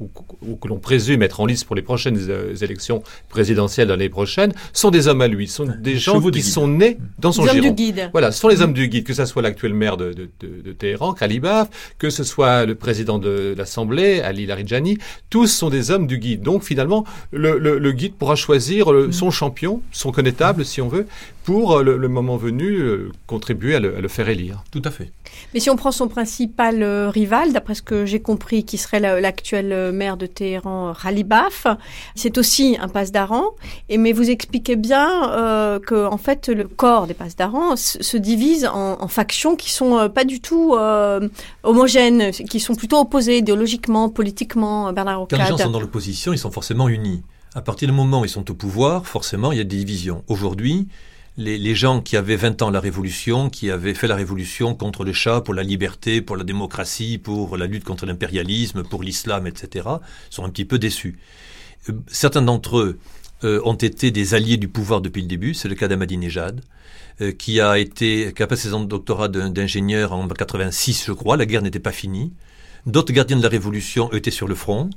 [0.00, 4.52] ou, que l'on présume être en lice pour les prochaines euh, élections présidentielles l'année prochaine,
[4.72, 7.68] sont des hommes à lui, sont des gens qui sont nés dans son giron.
[7.68, 8.10] du guide.
[8.12, 10.72] Voilà, ce sont les hommes du guide, que ce soit l'actuel maire de, de, de,
[10.72, 14.98] Téhéran, Khalibaf, que ce soit le président de l'Assemblée, Ali Larijani,
[15.30, 16.42] tous sont des hommes du guide.
[16.42, 19.12] Donc finalement, le, le, guide pourra choisir mm.
[19.12, 21.06] son champion, son connétable, si on veut,
[21.44, 24.64] pour euh, le, moment venu euh, contribuer à le, à le, faire élire.
[24.72, 25.12] Tout à fait.
[25.52, 29.20] Mais si on prend son principal rival, d'après ce que j'ai compris, qui serait la,
[29.20, 31.66] l'actuel maire de Téhéran, Khalibaf.
[32.14, 33.44] C'est aussi un passe d'Aran.
[33.88, 38.16] Et mais vous expliquez bien euh, que en fait le corps des passes d'Aran se,
[38.16, 41.28] divise en, factions qui sont euh, pas du tout euh,
[41.62, 44.92] homogènes, qui sont plutôt opposées idéologiquement, politiquement.
[44.92, 45.26] Bernard.
[45.30, 47.22] Quand les gens sont dans l'opposition, ils sont forcément unis.
[47.54, 50.24] À partir du moment où ils sont au pouvoir, forcément, il y a des divisions.
[50.28, 50.88] Aujourd'hui,
[51.36, 55.12] les, gens qui avaient 20 ans la Révolution, qui avaient fait la Révolution contre le
[55.12, 59.88] chat, pour la liberté, pour la démocratie, pour la lutte contre l'impérialisme, pour l'islam, etc.,
[60.30, 61.18] sont un petit peu déçus.
[61.88, 62.98] Euh, certains d'entre eux
[63.42, 65.54] euh, ont été des alliés du pouvoir depuis le début.
[65.54, 66.60] C'est le cas d'Ahmadinejad,
[67.20, 71.36] euh, qui a été, qui a passé son doctorat d'ingénieur en 86, je crois.
[71.36, 72.32] La guerre n'était pas finie.
[72.86, 74.90] D'autres gardiens de la révolution étaient sur le front.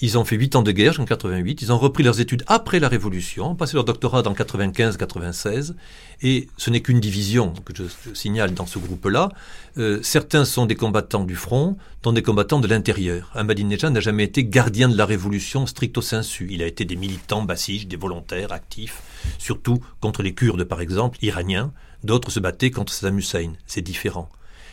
[0.00, 1.60] Ils ont fait huit ans de guerre en 88.
[1.62, 5.74] Ils ont repris leurs études après la Révolution, passé leur doctorat en 95-96.
[6.22, 9.30] Et ce n'est qu'une division que je signale dans ce groupe-là.
[9.76, 13.32] Euh, certains sont des combattants du front, dont des combattants de l'intérieur.
[13.34, 16.46] Ahmadinejad n'a jamais été gardien de la Révolution stricto sensu.
[16.50, 19.02] Il a été des militants bassiges, des volontaires actifs,
[19.38, 21.72] surtout contre les Kurdes par exemple, iraniens.
[22.04, 23.54] D'autres se battaient contre Saddam Hussein.
[23.66, 24.28] C'est différent.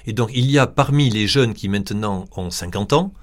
[0.05, 3.13] Et donc il y a parmi les jeunes qui maintenant ont 50 ans,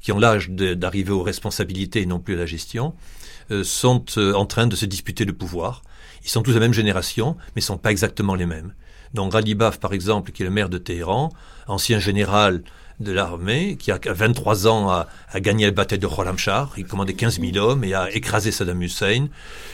[0.00, 2.94] qui ont l'âge d'arriver aux responsabilités et non plus à la gestion,
[3.50, 5.82] euh, sont euh, en train de se disputer le pouvoir.
[6.24, 8.74] Ils sont tous de la même génération, mais ne sont pas exactement les mêmes.
[9.14, 11.30] Donc Ralibaf, par exemple, qui est le maire de Téhéran,
[11.66, 12.62] ancien général
[13.00, 17.40] de l'armée, qui a 23 ans a, gagné la bataille de Khorramshahr, il commandait 15
[17.40, 19.28] 000 hommes et a écrasé Saddam Hussein.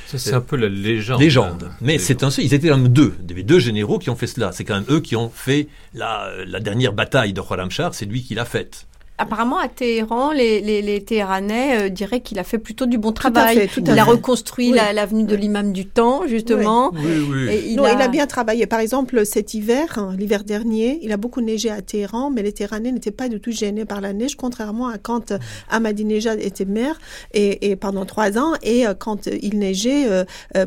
[0.07, 1.21] c'est un peu la légende.
[1.21, 1.71] Légende.
[1.81, 3.15] Mais c'est un ils étaient quand même deux.
[3.21, 4.53] Deux généraux qui ont fait cela.
[4.53, 8.23] C'est quand même eux qui ont fait la, la dernière bataille de Khorramshahr, c'est lui
[8.23, 8.87] qui l'a faite.
[9.17, 13.13] Apparemment, à Téhéran, les, les, les Téhéranais euh, diraient qu'il a fait plutôt du bon
[13.13, 13.69] travail.
[13.77, 16.91] il a reconstruit l'avenue de l'imam du temps, justement.
[16.95, 17.93] Oui, oui, Et il, a...
[17.93, 18.09] il, a...
[18.09, 18.67] bien travaillé.
[18.67, 22.53] Par exemple, cet hiver, hein, l'hiver dernier, il a beaucoup neigé à Téhéran, mais les
[22.53, 25.39] Téhéranais n'étaient pas du tout gênés par la neige, contrairement à quand euh,
[25.71, 26.99] Ahmadinejad était maire
[27.33, 30.07] et, et pendant trois ans, et euh, quand il neigeait,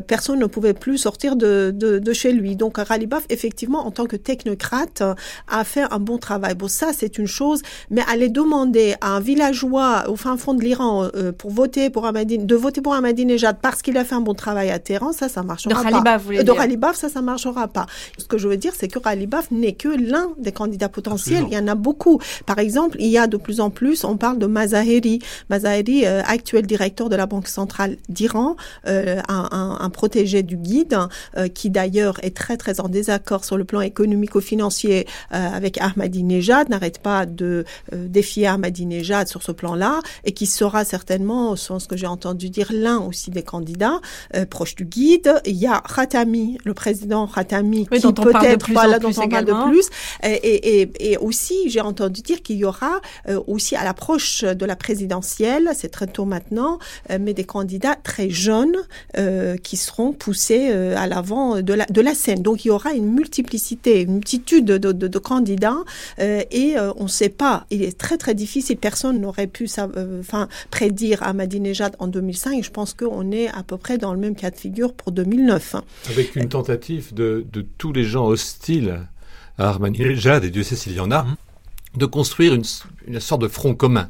[0.06, 2.56] personne ne pouvait plus sortir de, de, de chez lui.
[2.56, 5.02] Donc, Ralibaf, effectivement, en tant que technocrate,
[5.48, 6.54] a fait un bon travail.
[6.54, 10.62] Bon, ça, c'est une chose, mais aller demander à un villageois au fin fond de
[10.62, 14.20] l'Iran euh, pour voter pour Ahmadine, de voter pour Ahmadinejad parce qu'il a fait un
[14.20, 16.16] bon travail à Téhéran, ça, ça marchera de pas.
[16.18, 17.86] Vous de Ralibaf, ça, ça marchera pas.
[18.16, 21.44] Ce que je veux dire, c'est que Ralibaf n'est que l'un des candidats potentiels.
[21.48, 22.20] Il y en a beaucoup.
[22.46, 25.18] Par exemple, il y a de plus en plus, on parle de Mazaheri.
[25.50, 30.96] Mazaheri, euh, actuel directeur de la Banque centrale d'Iran, euh, un, un, protégé du guide,
[31.54, 37.26] qui d'ailleurs est très très en désaccord sur le plan économico-financier avec Ahmadinejad, n'arrête pas
[37.26, 42.06] de défier défier Ahmadinejad sur ce plan-là et qui sera certainement, selon ce que j'ai
[42.06, 44.00] entendu dire, l'un aussi des candidats
[44.34, 45.40] euh, proches du guide.
[45.46, 49.88] Il y a Khatami, le président Khatami, qui peut-être voilà dont on parle de plus.
[50.22, 54.66] Et, et, et aussi, j'ai entendu dire qu'il y aura euh, aussi à l'approche de
[54.66, 56.78] la présidentielle, c'est très tôt maintenant,
[57.10, 58.76] euh, mais des candidats très jeunes
[59.62, 62.42] qui seront poussés à l'avant de la, de la scène.
[62.42, 65.78] Donc il y aura une multiplicité, une multitude de, de, de candidats
[66.18, 67.64] et on ne sait pas.
[67.70, 68.76] Il est très très difficile.
[68.76, 72.62] Personne n'aurait pu euh, enfin, prédire Ahmadinejad en 2005.
[72.62, 75.76] Je pense qu'on est à peu près dans le même cas de figure pour 2009.
[76.10, 79.00] Avec une tentative de, de tous les gens hostiles
[79.58, 81.36] à Ahmadinejad, et Dieu sait s'il y en a, mmh.
[81.96, 82.64] de construire une,
[83.06, 84.08] une sorte de front commun.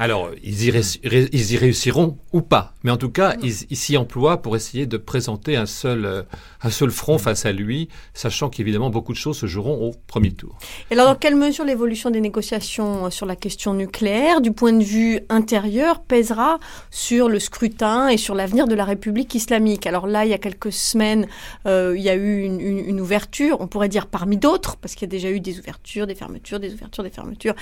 [0.00, 0.96] Alors, ils y,
[1.32, 4.96] ils y, réussiront ou pas, mais en tout cas, ils, s'y emploient pour essayer de
[4.96, 6.22] présenter un seul, euh,
[6.62, 10.30] un seul front face à lui, sachant qu'évidemment beaucoup de choses se joueront au premier
[10.30, 10.56] tour.
[10.92, 14.72] Et alors, dans quelle mesure l'évolution des négociations euh, sur la question nucléaire, du point
[14.72, 16.60] de vue intérieur, pèsera
[16.92, 19.84] sur le scrutin et sur l'avenir de la République islamique?
[19.84, 21.26] Alors là, il y a quelques semaines,
[21.66, 24.94] euh, il y a eu une, une, une, ouverture, on pourrait dire parmi d'autres, parce
[24.94, 27.54] qu'il y a déjà eu des ouvertures, des fermetures, des ouvertures, des fermetures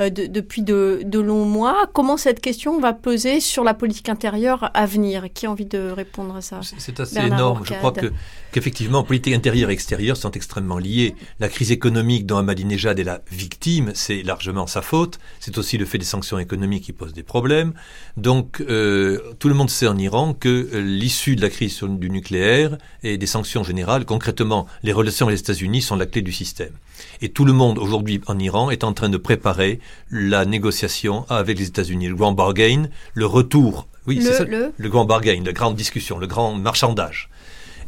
[0.00, 4.08] euh, de, depuis de, de longs mois comment cette question va peser sur la politique
[4.08, 5.26] intérieure à venir?
[5.32, 6.60] Qui a envie de répondre à ça?
[6.78, 7.62] C'est assez énorme.
[7.64, 8.12] Je crois que
[8.52, 11.16] qu'effectivement, politique intérieure et extérieure sont extrêmement liées.
[11.40, 15.18] La crise économique dont Ahmadinejad est la victime, c'est largement sa faute.
[15.40, 17.74] C'est aussi le fait des sanctions économiques qui posent des problèmes.
[18.16, 22.10] Donc, euh, tout le monde sait en Iran que euh, l'issue de la crise du
[22.10, 26.32] nucléaire et des sanctions générales, concrètement, les relations avec les États-Unis sont la clé du
[26.32, 26.72] système.
[27.20, 29.80] Et tout le monde aujourd'hui en Iran est en train de préparer
[30.10, 33.88] la négociation avec les États-Unis, le grand bargain, le retour.
[34.06, 34.44] Oui, c'est ça.
[34.44, 34.72] Le...
[34.76, 37.30] le grand bargain, la grande discussion, le grand marchandage.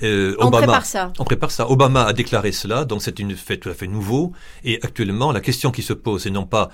[0.02, 1.12] Euh, on prépare ça.
[1.18, 1.70] On prépare ça.
[1.70, 4.32] Obama a déclaré cela, donc c'est une fait tout à fait nouveau.
[4.64, 6.70] Et actuellement, la question qui se pose, c'est non pas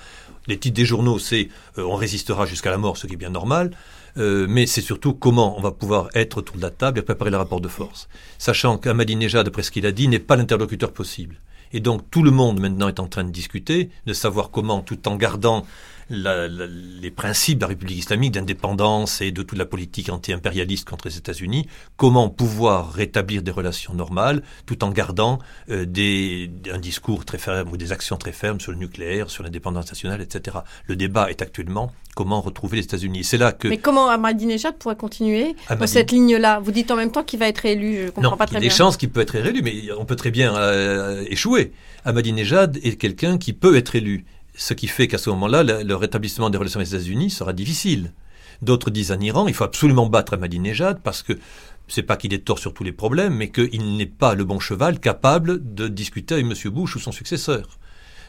[0.49, 3.31] les titres des journaux, c'est euh, on résistera jusqu'à la mort, ce qui est bien
[3.31, 3.71] normal.
[4.19, 7.31] Euh, mais c'est surtout comment on va pouvoir être autour de la table et préparer
[7.31, 8.09] le rapport de force.
[8.39, 11.37] Sachant qu'Ahmadinejad, d'après ce qu'il a dit, n'est pas l'interlocuteur possible.
[11.73, 15.09] Et donc tout le monde maintenant est en train de discuter, de savoir comment, tout
[15.09, 15.65] en gardant
[16.13, 21.17] les principes de la République islamique d'indépendance et de toute la politique anti-impérialiste contre les
[21.17, 25.39] États-Unis, comment pouvoir rétablir des relations normales tout en gardant
[25.71, 29.43] euh, des, un discours très ferme ou des actions très fermes sur le nucléaire, sur
[29.43, 30.59] l'indépendance nationale, etc.
[30.87, 33.25] Le débat est actuellement comment retrouver les États-Unis.
[33.25, 33.69] C'est là que.
[33.69, 35.57] Mais comment Ahmadinejad pourrait continuer
[35.87, 36.61] cette ligne-là?
[36.61, 38.07] Vous dites en même temps qu'il va être élu.
[38.07, 38.61] Je comprends pas très bien.
[38.61, 41.25] Il y a des chances qu'il peut être élu, mais on peut très bien euh,
[41.29, 41.73] échouer.
[42.05, 44.25] Ahmadinejad est quelqu'un qui peut être élu
[44.55, 48.13] ce qui fait qu'à ce moment-là, le, rétablissement des relations avec les États-Unis sera difficile.
[48.61, 51.39] D'autres disent en Iran, il faut absolument battre Ahmadinejad parce que
[51.89, 54.61] c'est pas qu'il est tort sur tous les problèmes, mais qu'il n'est pas le bon
[54.61, 56.71] cheval capable de discuter avec M.
[56.71, 57.79] Bush ou son successeur.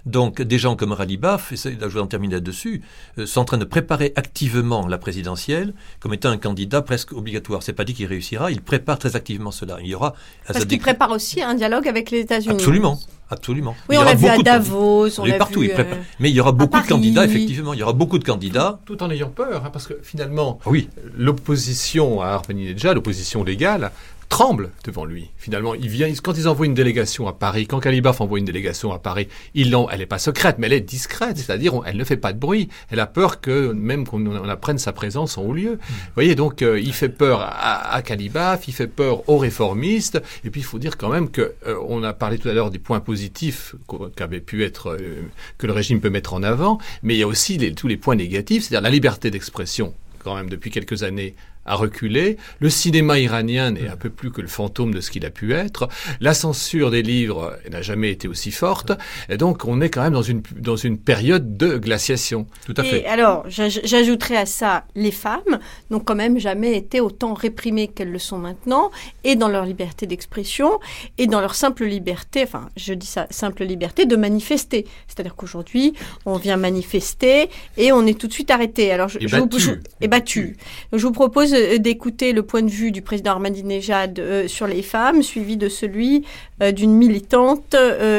[0.05, 2.81] Donc des gens comme Ralibaf, et là je vais en terminer là-dessus,
[3.17, 7.63] euh, sont en train de préparer activement la présidentielle comme étant un candidat presque obligatoire.
[7.63, 9.77] C'est pas dit qu'il réussira, il prépare très activement cela.
[9.81, 10.13] Il y aura
[10.47, 12.55] parce qu'il prépare aussi un dialogue avec les États-Unis.
[12.55, 12.99] Absolument.
[13.29, 13.75] Absolument.
[13.89, 15.61] Oui, on l'a vu à Davos, on l'a partout.
[15.61, 15.83] Vu, euh,
[16.19, 17.73] Mais il y aura beaucoup de candidats, effectivement.
[17.73, 18.79] Il y aura beaucoup de candidats.
[18.85, 20.89] Tout, en ayant peur, hein, parce que finalement, oui.
[21.17, 23.91] l'opposition à Ahmadinejad, l'opposition légale,
[24.33, 25.29] tremble devant lui.
[25.37, 28.91] Finalement, il vient, quand ils envoient une délégation à Paris, quand Calibaf envoie une délégation
[28.91, 32.17] à Paris, ils elle n'est pas secrète, mais elle est discrète, c'est-à-dire elle ne fait
[32.17, 32.67] pas de bruit.
[32.89, 35.73] Elle a peur que même qu'on apprenne sa présence en haut lieu.
[35.73, 40.19] Vous voyez, donc euh, il fait peur à, à, Calibaf, il fait peur aux réformistes,
[40.43, 42.71] et puis il faut dire quand même que euh, on a parlé tout à l'heure
[42.71, 43.75] des points positifs
[44.15, 45.21] qu'avait pu être euh,
[45.59, 47.97] que le régime peut mettre en avant, mais il y a aussi les, tous les
[47.97, 52.37] points négatifs, c'est-à-dire la liberté d'expression quand même depuis quelques années a reculé.
[52.59, 55.53] Le cinéma iranien n'est un peu plus que le fantôme de ce qu'il a pu
[55.53, 55.87] être.
[56.19, 58.91] La censure des livres n'a jamais été aussi forte.
[59.29, 62.47] Et donc, on est quand même dans une, dans une période de glaciation.
[62.65, 63.01] Tout à fait.
[63.01, 65.59] Et alors, j'ajouterai à ça les femmes
[65.89, 68.91] n'ont quand même jamais été autant réprimées qu'elles le sont maintenant,
[69.23, 70.79] et dans leur liberté d'expression,
[71.17, 74.85] et dans leur simple liberté, enfin, je dis ça, simple liberté de manifester.
[75.07, 75.93] C'est-à-dire qu'aujourd'hui,
[76.25, 78.91] on vient manifester et on est tout de suite arrêté.
[78.91, 79.59] Alors, je, et battu.
[79.59, 80.57] Je, et battu.
[80.91, 84.81] Je vous propose euh, d'écouter le point de vue du président Ahmadinejad euh, sur les
[84.81, 86.25] femmes, suivi de celui
[86.61, 87.75] euh, d'une militante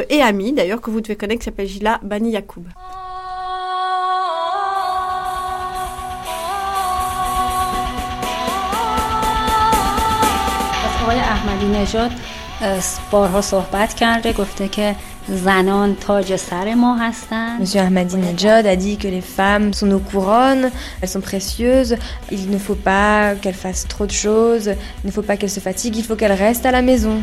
[0.09, 2.63] et amie, d'ailleurs, que vous devez connaître, qui s'appelle Gila Bani Yacoub.
[17.59, 20.69] Monsieur Ahmadinejad a dit que les femmes sont nos couronnes,
[21.01, 21.95] elles sont précieuses,
[22.31, 24.71] il ne faut pas qu'elles fassent trop de choses,
[25.03, 27.19] il ne faut pas qu'elles se fatiguent, il faut qu'elles restent à la maison.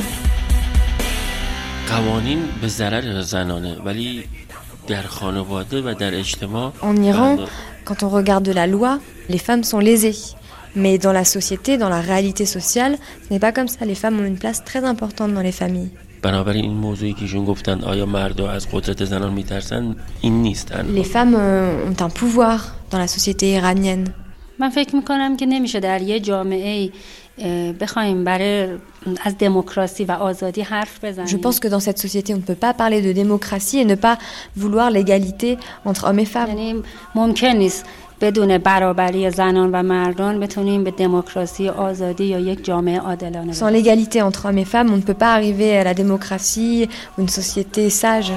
[6.82, 7.36] En Iran,
[7.84, 8.98] quand on regarde la loi,
[9.28, 10.16] les femmes sont lésées.
[10.74, 12.96] Mais dans la société, dans la réalité sociale,
[13.28, 13.84] ce n'est pas comme ça.
[13.84, 15.90] Les femmes ont une place très importante dans les familles.
[20.94, 24.06] Les femmes euh, ont un pouvoir dans la société iranienne.
[31.26, 33.94] Je pense que dans cette société, on ne peut pas parler de démocratie et ne
[33.94, 34.18] pas
[34.54, 36.50] vouloir l'égalité entre hommes et femmes.
[43.52, 47.22] Sans l'égalité entre hommes et femmes, on ne peut pas arriver à la démocratie ou
[47.22, 48.32] une société sage.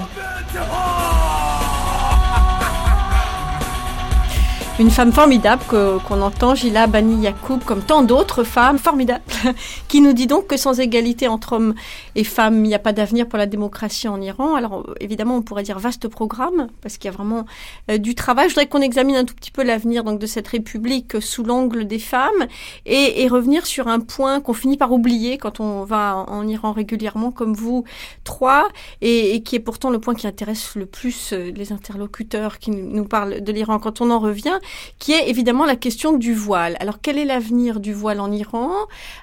[4.77, 9.23] Une femme formidable qu'on entend, Gila Bani Yacoub, comme tant d'autres femmes formidables,
[9.87, 11.75] qui nous dit donc que sans égalité entre hommes
[12.15, 14.55] et femmes, il n'y a pas d'avenir pour la démocratie en Iran.
[14.55, 17.45] Alors évidemment, on pourrait dire vaste programme, parce qu'il y a vraiment
[17.89, 18.49] euh, du travail.
[18.49, 21.87] Je voudrais qu'on examine un tout petit peu l'avenir donc de cette République sous l'angle
[21.87, 22.45] des femmes
[22.85, 26.73] et, et, revenir sur un point qu'on finit par oublier quand on va en, Iran
[26.73, 27.85] régulièrement, comme vous
[28.25, 28.67] trois,
[28.99, 32.71] et, et, qui est pourtant le point qui intéresse le plus euh, les interlocuteurs qui
[32.71, 34.59] nous parlent de l'Iran quand on en revient
[34.99, 36.77] qui est évidemment la question du voile.
[36.79, 38.71] Alors quel est l'avenir du voile en Iran?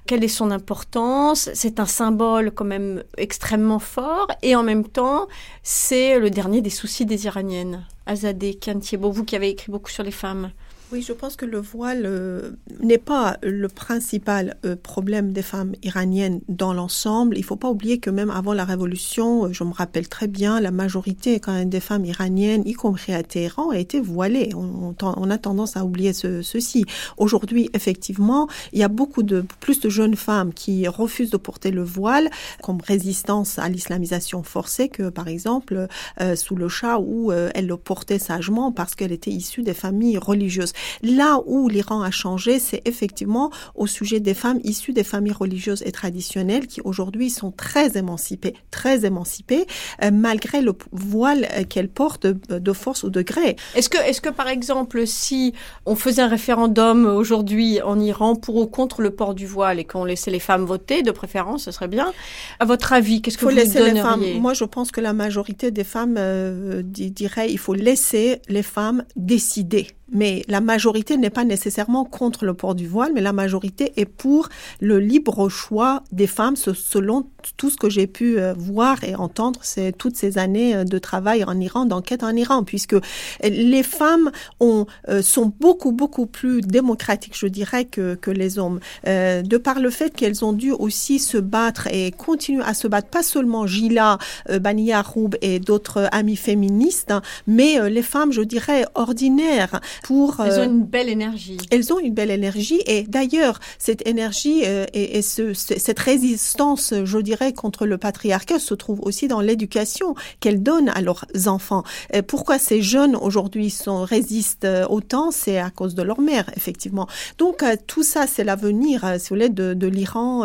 [0.07, 1.51] Quelle est son importance?
[1.55, 5.28] C'est un symbole quand même extrêmement fort et en même temps
[5.62, 7.86] c'est le dernier des soucis des Iraniennes.
[8.07, 10.51] Azadeh Kantiebo, vous qui avez écrit beaucoup sur les femmes.
[10.93, 15.72] Oui, je pense que le voile euh, n'est pas le principal euh, problème des femmes
[15.82, 17.38] iraniennes dans l'ensemble.
[17.38, 20.28] Il ne faut pas oublier que même avant la révolution, euh, je me rappelle très
[20.28, 24.51] bien, la majorité quand même des femmes iraniennes, y compris à Téhéran, a été voilée.
[24.55, 26.84] On, a tendance à oublier ce, ceci.
[27.16, 31.70] Aujourd'hui, effectivement, il y a beaucoup de plus de jeunes femmes qui refusent de porter
[31.70, 32.28] le voile
[32.62, 35.86] comme résistance à l'islamisation forcée que, par exemple,
[36.34, 40.72] sous le chat où elle le portait sagement parce qu'elle était issue des familles religieuses.
[41.03, 45.83] Là où l'Iran a changé, c'est effectivement au sujet des femmes issues des familles religieuses
[45.87, 49.66] et traditionnelles qui aujourd'hui sont très émancipées, très émancipées,
[50.03, 53.57] euh, malgré le voile euh, qu'elles portent de, force ou de gré.
[53.74, 55.53] Est-ce que, est-ce que par exemple, si
[55.87, 59.85] on faisait un référendum aujourd'hui en Iran pour ou contre le port du voile et
[59.85, 62.12] qu'on laissait les femmes voter, de préférence, ce serait bien.
[62.61, 64.24] À votre avis, qu'est-ce que vous laisser les femmes.
[64.41, 69.05] Moi, je pense que la majorité des femmes euh, dirait il faut laisser les femmes
[69.16, 73.92] décider mais la majorité n'est pas nécessairement contre le port du voile, mais la majorité
[73.96, 74.48] est pour
[74.80, 79.60] le libre choix des femmes selon tout ce que j'ai pu euh, voir et entendre
[79.62, 82.96] c'est toutes ces années euh, de travail en Iran, d'enquête en Iran, puisque
[83.42, 88.80] les femmes ont, euh, sont beaucoup, beaucoup plus démocratiques, je dirais, que, que les hommes.
[89.04, 93.08] de par le fait qu'elles ont dû aussi se battre et continuer à se battre,
[93.08, 94.18] pas seulement Gila,
[94.60, 100.40] Bania Roub et d'autres amis féministes, hein, mais les femmes, je dirais, ordinaires pour...
[100.40, 101.59] elles ont une belle énergie.
[101.70, 107.18] Elles ont une belle énergie et d'ailleurs, cette énergie et, et ce, cette résistance, je
[107.18, 111.84] dirais, contre le patriarcat se trouve aussi dans l'éducation qu'elles donnent à leurs enfants.
[112.26, 115.30] pourquoi ces jeunes aujourd'hui sont résistent euh, autant?
[115.30, 117.07] C'est à cause de leur mère, effectivement.
[117.38, 120.44] Donc euh, tout ça, c'est l'avenir, euh, si vous voulez, de, de l'Iran.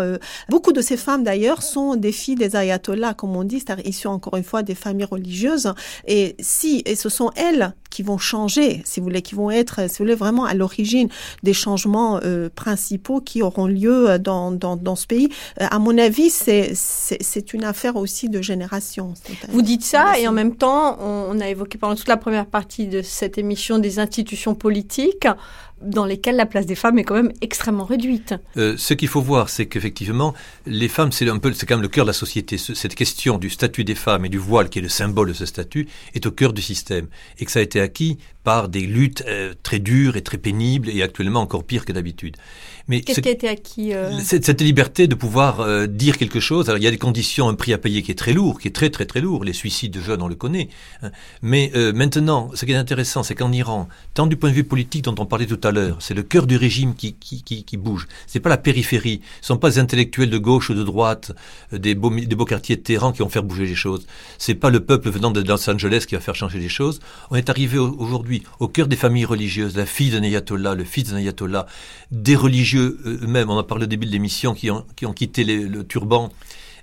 [0.50, 4.08] Beaucoup de ces femmes, d'ailleurs, sont des filles des ayatollahs, comme on dit, c'est-à-dire issues
[4.08, 5.74] encore une fois des familles religieuses.
[6.08, 9.90] Et si, et ce sont elles qui vont changer, si vous voulez, qui vont être,
[9.90, 11.10] si vous voulez, vraiment à l'origine
[11.44, 12.20] des changements
[12.56, 15.30] principaux qui auront lieu dans, dans, dans ce pays.
[15.58, 19.14] à mon avis, c'est c'est une affaire aussi de génération.
[19.50, 22.88] Vous dites ça et en même temps, on, a évoqué pendant toute la première partie
[22.88, 25.28] de cette émission des institutions politiques
[25.82, 28.34] dans lesquelles la place des femmes est quand même extrêmement réduite.
[28.58, 30.34] Euh, ce qu'il faut voir, c'est qu'effectivement,
[30.66, 32.58] les femmes, c'est un peu, c'est quand même le cœur de la société.
[32.58, 35.46] Cette question du statut des femmes et du voile, qui est le symbole de ce
[35.46, 39.24] statut, est au cœur du système, et que ça a été acquis par des luttes
[39.28, 42.38] euh, très dures et très pénibles, et actuellement encore pire que d'habitude.
[42.88, 44.18] Mais qu'est-ce qui a été acquis euh...
[44.24, 46.70] cette, liberté de pouvoir euh, dire quelque chose.
[46.70, 48.70] Alors il y a des conditions, un prix à payer qui est très lourd, qui
[48.70, 49.44] est très très très lourd.
[49.44, 50.70] Les suicides de jeunes, on le connaît.
[51.04, 51.12] Hein.
[51.42, 54.64] Mais euh, maintenant, ce qui est intéressant, c'est qu'en Iran, tant du point de vue
[54.64, 57.66] politique dont on parlait tout à l'heure, c'est le cœur du régime qui qui, qui,
[57.66, 58.08] qui bouge.
[58.26, 59.20] C'est pas la périphérie.
[59.42, 61.34] Ce sont pas les intellectuels de gauche ou de droite,
[61.74, 64.08] euh, des beaux des beaux quartiers de Téhéran qui vont faire bouger les choses.
[64.38, 67.02] C'est pas le peuple venant de Los Angeles qui va faire changer les choses.
[67.32, 71.06] On est arrivé aujourd'hui au cœur des familles religieuses, la fille d'un ayatollah, le fils
[71.06, 71.66] d'un ayatollah,
[72.12, 75.44] des religieux eux-mêmes, on a parlé au début de l'émission, qui ont, qui ont quitté
[75.44, 76.30] le turban.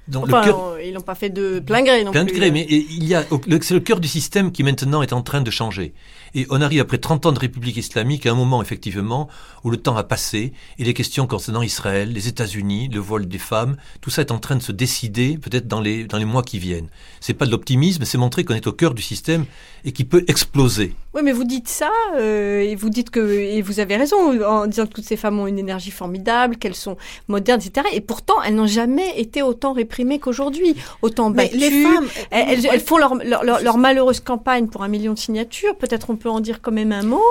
[0.07, 2.67] Donc, enfin, le ils l'ont pas fait de plein gré non plein de gré, mais
[2.69, 3.25] il y a,
[3.63, 5.95] c'est le cœur du système qui maintenant est en train de changer.
[6.35, 9.29] Et on arrive après 30 ans de République islamique à un moment effectivement
[9.63, 13.39] où le temps a passé et les questions concernant Israël, les États-Unis, le vol des
[13.39, 16.43] femmes, tout ça est en train de se décider peut-être dans les dans les mois
[16.43, 16.89] qui viennent.
[17.21, 19.47] C'est pas de l'optimisme, c'est montrer qu'on est au cœur du système
[19.85, 20.95] et qui peut exploser.
[21.15, 24.67] Oui, mais vous dites ça euh, et vous dites que et vous avez raison en
[24.67, 26.97] disant que toutes ces femmes ont une énergie formidable, qu'elles sont
[27.29, 27.87] modernes, etc.
[27.93, 31.57] Et pourtant, elles n'ont jamais été autant réprimées qu'aujourd'hui, autant battues.
[31.57, 35.77] les femmes, elles, elles, font leur, leur, leur, malheureuse campagne pour un million de signatures.
[35.77, 37.23] Peut-être on peut en dire quand même un mot.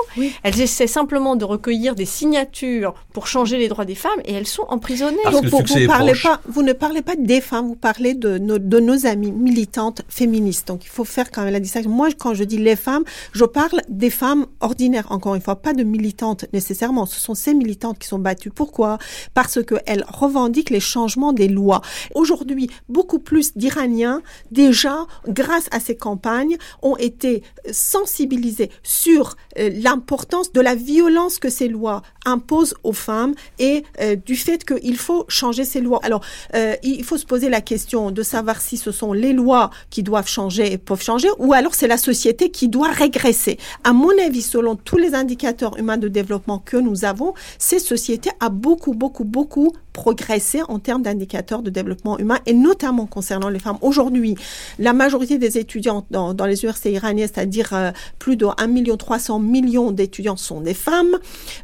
[0.42, 4.46] Elles essaient simplement de recueillir des signatures pour changer les droits des femmes et elles
[4.46, 5.16] sont emprisonnées.
[5.30, 8.58] Donc vous, vous, parlez pas, vous ne parlez pas des femmes, vous parlez de nos,
[8.58, 10.68] de nos amies militantes féministes.
[10.68, 11.90] Donc il faut faire quand même la distinction.
[11.90, 15.72] Moi, quand je dis les femmes, je parle des femmes ordinaires, encore une fois, pas
[15.72, 17.06] de militantes nécessairement.
[17.06, 18.50] Ce sont ces militantes qui sont battues.
[18.50, 18.98] Pourquoi?
[19.34, 21.80] Parce qu'elles revendiquent les changements des lois.
[22.14, 30.52] Aujourd'hui, beaucoup plus d'Iraniens, déjà, grâce à ces campagnes, ont été sensibilisés sur euh, l'importance
[30.52, 35.24] de la violence que ces lois imposent aux femmes et euh, du fait qu'il faut
[35.28, 35.98] changer ces lois.
[36.02, 36.20] Alors,
[36.54, 40.02] euh, il faut se poser la question de savoir si ce sont les lois qui
[40.02, 43.58] doivent changer et peuvent changer ou alors c'est la société qui doit régresser.
[43.82, 48.30] À mon avis, selon tous les indicateurs humains de développement que nous avons, ces sociétés
[48.40, 53.60] a beaucoup, beaucoup, beaucoup progressé en termes d'indicateurs de développement humain et notamment concernant les
[53.60, 53.78] femmes.
[53.80, 54.34] Aujourd'hui,
[54.78, 58.96] la majorité des étudiants dans, dans les universités iraniennes, c'est-à-dire euh, plus de 1 million
[58.96, 61.18] 300 millions d'étudiants sont des femmes.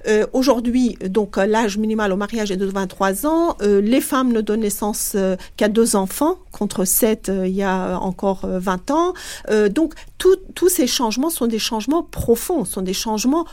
[0.06, 3.56] Euh, Aujourd'hui, donc l'âge minimal au mariage est de 23 ans.
[3.62, 7.62] Euh, les femmes ne donnent naissance euh, qu'à deux enfants contre sept euh, il y
[7.62, 9.14] a encore 20 ans.
[9.70, 13.46] donc tous ces changements sont des changements profonds, sont des changements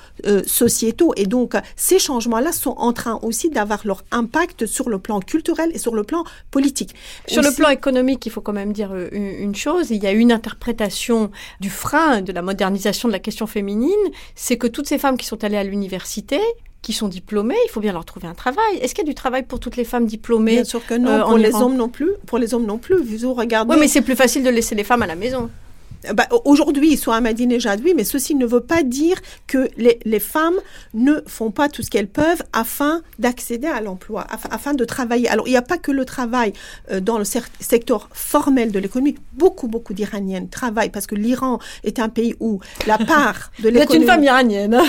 [0.45, 5.21] sociétaux et donc ces changements-là sont en train aussi d'avoir leur impact sur le plan
[5.21, 6.93] culturel et sur le plan politique.
[7.27, 10.31] Sur le plan économique, il faut quand même dire une chose, il y a une
[10.31, 11.31] interprétation
[11.61, 13.91] du frein de la modernisation de la question féminine,
[14.33, 16.39] c'est que toutes ces femmes qui sont allées à l'université
[16.81, 18.77] qui sont diplômées, il faut bien leur trouver un travail.
[18.81, 21.11] Est-ce qu'il y a du travail pour toutes les femmes diplômées Bien sûr que non,
[21.11, 22.11] euh, pour les hommes non plus.
[22.25, 22.95] Pour les hommes non plus.
[22.95, 23.73] Vous regardez.
[23.73, 25.49] Oui, mais c'est plus facile de laisser les femmes à la maison.
[26.13, 30.19] Bah, aujourd'hui, ils sont Ahmadinejad, oui, mais ceci ne veut pas dire que les, les
[30.19, 30.57] femmes
[30.93, 35.27] ne font pas tout ce qu'elles peuvent afin d'accéder à l'emploi, afin, de travailler.
[35.29, 36.53] Alors, il n'y a pas que le travail
[36.91, 39.15] euh, dans le secteur formel de l'économie.
[39.33, 43.85] Beaucoup, beaucoup d'Iraniennes travaillent parce que l'Iran est un pays où la part de l'économie...
[43.87, 44.73] Vous êtes une femme iranienne.
[44.73, 44.85] Hein.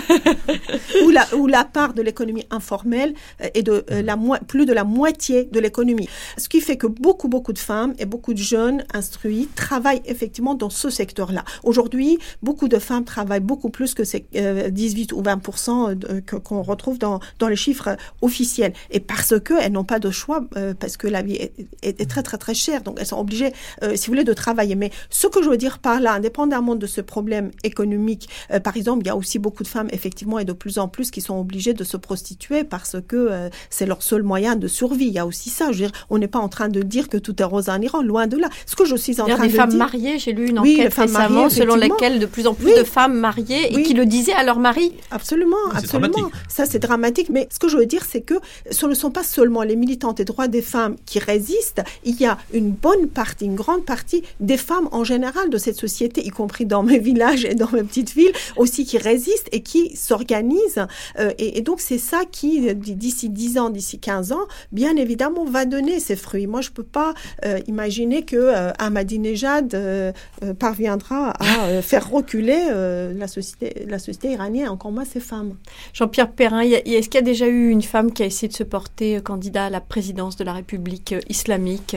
[1.04, 4.16] où, la, où la part de l'économie informelle euh, est de euh, la
[4.46, 6.08] plus de la moitié de l'économie.
[6.36, 10.54] Ce qui fait que beaucoup, beaucoup de femmes et beaucoup de jeunes instruits travaillent effectivement
[10.54, 11.44] dans ce secteur secteur-là.
[11.64, 14.26] Aujourd'hui, beaucoup de femmes travaillent beaucoup plus que ces
[14.70, 18.72] 18 ou 20% qu'on retrouve dans, dans les chiffres officiels.
[18.90, 20.40] Et parce qu'elles n'ont pas de choix,
[20.78, 21.52] parce que la vie est,
[21.82, 22.82] est, très, très, très chère.
[22.82, 23.52] Donc, elles sont obligées,
[23.94, 24.74] si vous voulez, de travailler.
[24.74, 28.28] Mais ce que je veux dire par là, indépendamment de ce problème économique,
[28.62, 31.10] par exemple, il y a aussi beaucoup de femmes, effectivement, et de plus en plus,
[31.10, 35.06] qui sont obligées de se prostituer parce que c'est leur seul moyen de survie.
[35.06, 35.72] Il y a aussi ça.
[35.72, 37.80] Je veux dire, on n'est pas en train de dire que tout est rose en
[37.80, 38.48] Iran, loin de là.
[38.66, 39.50] Ce que je suis en train de dire...
[39.50, 42.84] des femmes mariées, j'ai lu une enquête récemment selon laquelle de plus en plus de
[42.84, 44.92] femmes mariées et qui le disaient à leur mari.
[45.10, 46.30] Absolument, absolument.
[46.48, 47.28] Ça, c'est dramatique.
[47.30, 48.34] Mais ce que je veux dire, c'est que
[48.70, 51.82] ce ne sont pas seulement les militantes des droits des femmes qui résistent.
[52.04, 55.76] Il y a une bonne partie, une grande partie des femmes en général de cette
[55.76, 59.62] société, y compris dans mes villages et dans mes petites villes, aussi qui résistent et
[59.62, 60.86] qui s'organisent.
[61.18, 65.44] Euh, et, et, donc, c'est ça qui, d'ici 10 ans, d'ici 15 ans, bien évidemment,
[65.44, 66.46] va donner ses fruits.
[66.46, 67.14] Moi, je peux pas
[67.44, 70.12] euh, imaginer que euh, Ahmadinejad euh,
[70.78, 72.70] parviendra à faire reculer
[73.16, 75.56] la société, la société iranienne, encore moins ses femmes.
[75.92, 78.62] Jean-Pierre Perrin, est-ce qu'il y a déjà eu une femme qui a essayé de se
[78.62, 81.96] porter candidat à la présidence de la République islamique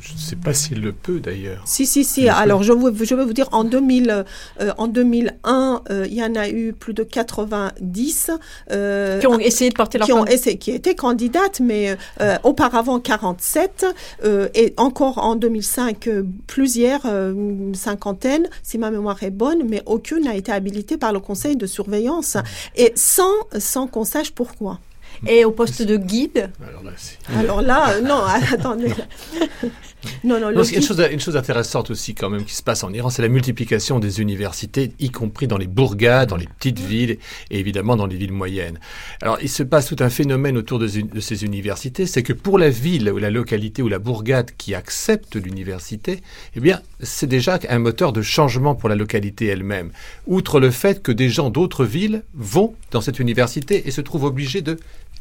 [0.00, 1.62] je ne sais pas s'il le peut d'ailleurs.
[1.64, 2.28] Si, si, si.
[2.28, 4.24] Alors, je, vais vous dire, en, 2000,
[4.60, 8.30] euh, en 2001, euh, il y en a eu plus de 90
[8.70, 11.96] euh, qui ont essayé de porter leur qui ont essayé, qui étaient candidates, mais
[12.42, 13.86] auparavant 47
[14.54, 16.08] et encore en 2005
[16.46, 21.20] plusieurs, une cinquantaine, si ma mémoire est bonne, mais aucune n'a été habilitée par le
[21.20, 22.36] Conseil de surveillance
[22.76, 24.80] et sans sans qu'on sache pourquoi.
[25.26, 26.92] Et au poste de guide Alors là,
[27.36, 28.92] Alors là non, attendez.
[30.22, 33.10] Non, non, une, chose, une chose intéressante aussi quand même qui se passe en Iran,
[33.10, 37.18] c'est la multiplication des universités, y compris dans les bourgades, dans les petites villes
[37.50, 38.78] et évidemment dans les villes moyennes.
[39.22, 42.58] Alors il se passe tout un phénomène autour de, de ces universités, c'est que pour
[42.58, 46.20] la ville ou la localité ou la bourgade qui accepte l'université,
[46.54, 49.90] eh bien c'est déjà un moteur de changement pour la localité elle-même.
[50.26, 54.24] Outre le fait que des gens d'autres villes vont dans cette université et se trouvent
[54.24, 54.78] obligés de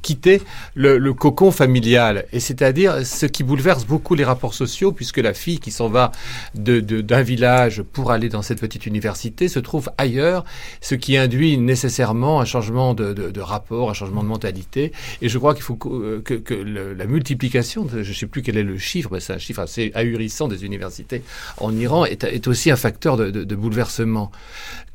[0.08, 0.41] quitter
[0.74, 2.26] le, cocon familial.
[2.32, 6.14] Et c'est-à-dire ce qui bouleverse beaucoup les rapports sociaux, puisque la fille qui s'en va
[6.55, 10.45] d'un de, village pour aller dans cette petite université se trouve ailleurs,
[10.80, 14.93] ce qui induit nécessairement un changement de, de rapport, un changement de mentalité.
[15.22, 18.64] Et je crois qu'il faut que, que, la multiplication, je ne sais plus quel est
[18.64, 21.22] le chiffre, mais c'est un chiffre assez ahurissant des universités
[21.58, 24.32] en Iran, est, est aussi un facteur de, bouleversement.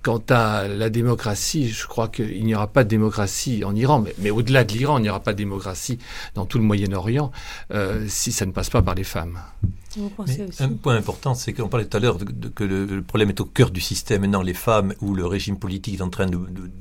[0.03, 4.15] Quant à la démocratie, je crois qu'il n'y aura pas de démocratie en Iran, mais,
[4.19, 5.99] mais au-delà de l'Iran, il n'y aura pas de démocratie
[6.35, 7.31] dans tout le Moyen-Orient
[7.73, 9.39] euh, si ça ne passe pas par les femmes.
[10.59, 12.19] un point important, c'est qu'on parlait tout à l'heure
[12.55, 16.01] que le, problème est au cœur du système, maintenant les femmes ou le régime politique
[16.01, 16.27] est en train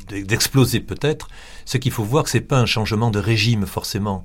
[0.09, 1.27] d'exploser peut-être.
[1.65, 4.23] Ce qu'il faut voir, que c'est pas un changement de régime forcément.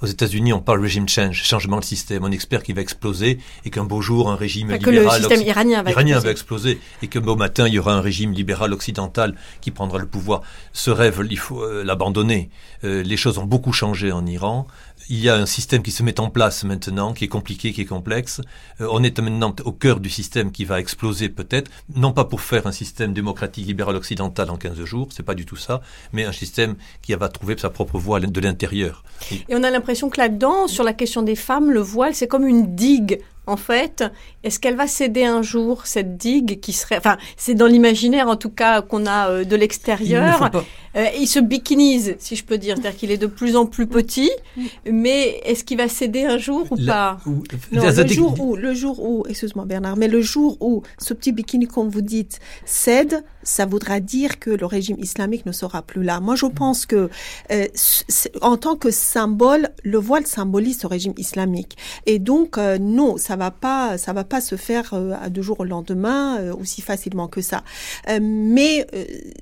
[0.00, 2.24] Aux États-Unis, on parle régime change, changement de système.
[2.24, 4.84] On espère qu'il va exploser et qu'un beau jour, un régime libéral.
[4.84, 7.94] Que le système iranien va, iranien va exploser et que beau matin, il y aura
[7.94, 10.42] un régime libéral occidental qui prendra le pouvoir.
[10.72, 12.50] Ce rêve, il faut euh, l'abandonner.
[12.84, 14.68] Euh, les choses ont beaucoup changé en Iran
[15.08, 17.82] il y a un système qui se met en place maintenant, qui est compliqué, qui
[17.82, 18.40] est complexe.
[18.80, 22.40] Euh, on est maintenant au cœur du système qui va exploser peut-être, non pas pour
[22.40, 25.80] faire un système démocratique libéral occidental en 15 jours, c'est pas du tout ça,
[26.12, 29.02] mais un système qui va trouver sa propre voie de l'intérieur.
[29.30, 32.46] Et on a l'impression que là-dedans, sur la question des femmes, le voile, c'est comme
[32.46, 34.04] une digue en fait,
[34.44, 38.36] est-ce qu'elle va céder un jour cette digue qui serait, enfin, c'est dans l'imaginaire en
[38.36, 40.50] tout cas qu'on a euh, de l'extérieur.
[40.96, 43.86] Euh, il se bikinise, si je peux dire, c'est-à-dire qu'il est de plus en plus
[43.86, 44.30] petit,
[44.90, 47.18] mais est-ce qu'il va céder un jour ou pas?
[47.72, 51.32] Non, le jour où, le jour où, excuse-moi Bernard, mais le jour où ce petit
[51.32, 56.04] bikini, comme vous dites, cède, ça voudra dire que le régime islamique ne sera plus
[56.04, 56.20] là.
[56.20, 57.08] Moi, je pense que
[57.50, 57.66] euh,
[58.42, 61.76] en tant que symbole, le voile symbolise ce régime islamique,
[62.06, 65.60] et donc non, ça va pas, ça va pas se faire euh, à deux jours
[65.60, 67.62] au lendemain euh, aussi facilement que ça.
[68.08, 68.86] Euh, mais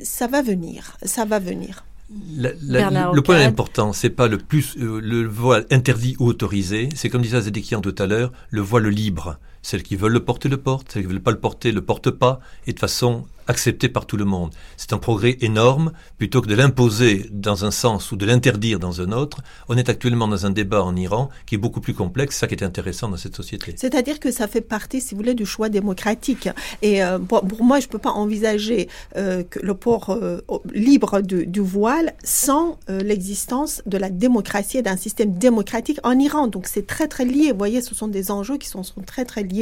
[0.03, 1.85] ça va venir, ça va venir.
[2.11, 7.41] le point important, c'est pas le plus le voile interdit ou autorisé, c'est comme disait
[7.43, 9.39] Zedekian tout à l'heure, le voile libre.
[9.67, 11.83] Celles qui veulent le porter le portent, celles qui ne veulent pas le porter le
[11.83, 12.39] portent pas,
[12.69, 14.51] et de façon accepté par tout le monde.
[14.77, 19.01] C'est un progrès énorme, plutôt que de l'imposer dans un sens ou de l'interdire dans
[19.01, 19.39] un autre.
[19.69, 22.55] On est actuellement dans un débat en Iran qui est beaucoup plus complexe, ça qui
[22.55, 23.75] est intéressant dans cette société.
[23.77, 26.49] C'est-à-dire que ça fait partie, si vous voulez, du choix démocratique.
[26.83, 30.41] Et euh, pour, moi, je ne peux pas envisager euh, le port euh,
[30.73, 36.47] libre du, du, voile sans l'existence de la démocratie et d'un système démocratique en Iran.
[36.47, 37.51] Donc c'est très très lié.
[37.53, 39.56] Vous voyez, ce sont des enjeux qui sont, sont très très liés.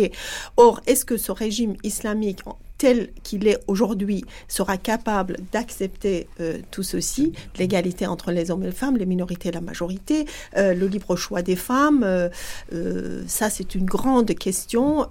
[0.57, 2.41] Or, est-ce que ce régime islamique
[2.79, 8.67] tel qu'il est aujourd'hui sera capable d'accepter euh, tout ceci, l'égalité entre les hommes et
[8.67, 10.27] les femmes, les minorités et la majorité,
[10.57, 15.09] euh, le libre choix des femmes, euh, ça c'est une grande question.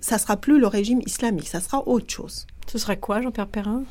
[0.00, 2.46] ça sera plus le régime islamique, ça sera autre chose.
[2.66, 3.84] Ce sera quoi, Jean-Pierre Perrin?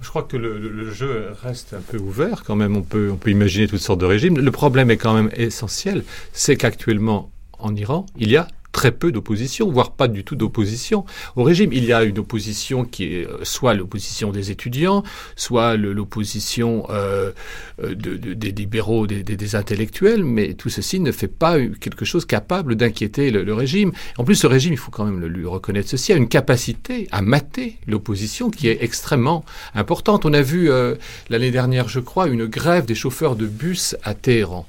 [0.00, 2.76] Je crois que le, le, jeu reste un peu ouvert quand même.
[2.76, 4.38] On peut, on peut imaginer toutes sortes de régimes.
[4.38, 9.12] Le problème est quand même essentiel, c'est qu'actuellement en Iran, il y a très peu
[9.12, 11.06] d'opposition, voire pas du tout d'opposition
[11.36, 11.72] au régime.
[11.72, 15.04] Il y a une opposition qui est euh, soit l'opposition des étudiants,
[15.36, 17.30] soit l'opposition euh,
[17.82, 23.30] euh des libéraux, des, intellectuels, mais tout ceci ne fait pas quelque chose capable d'inquiéter
[23.30, 23.92] le, régime.
[24.18, 27.22] En plus, ce régime, il faut quand même lui reconnaître ceci, a une capacité à
[27.22, 29.44] mater l'opposition qui est extrêmement
[29.74, 30.24] importante.
[30.26, 30.68] On a vu
[31.30, 34.66] l'année dernière, je crois, une grève des chauffeurs de bus à Téhéran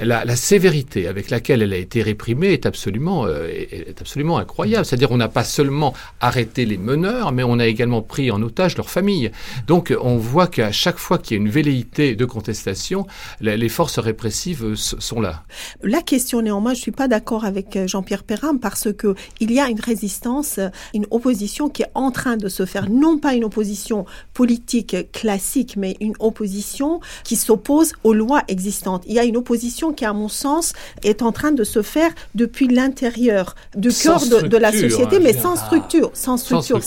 [0.00, 4.84] la, sévérité avec laquelle elle a été réprimée est absolument, est, absolument incroyable.
[4.84, 8.76] C'est-à-dire on n'a pas seulement arrêté les meneurs, mais on a également pris en otage
[8.76, 9.30] leurs familles.
[9.66, 13.06] Donc on voit qu'à chaque fois qu'il y a une velléité de contestation,
[13.40, 15.42] les forces répressives euh, sont là.
[15.82, 19.60] La question néanmoins, je suis pas d'accord avec euh, Jean-Pierre Perrin parce que il y
[19.60, 20.60] a une résistance,
[20.94, 25.76] une opposition qui est en train de se faire, non pas une opposition politique classique,
[25.76, 29.04] mais une opposition qui s'oppose aux lois existantes.
[29.06, 30.72] Il y a une opposition qui, à mon sens,
[31.02, 33.37] est en train de se faire depuis l'intérieur
[33.76, 36.80] du cœur de, la société, hein, mais sans structure, sans structure.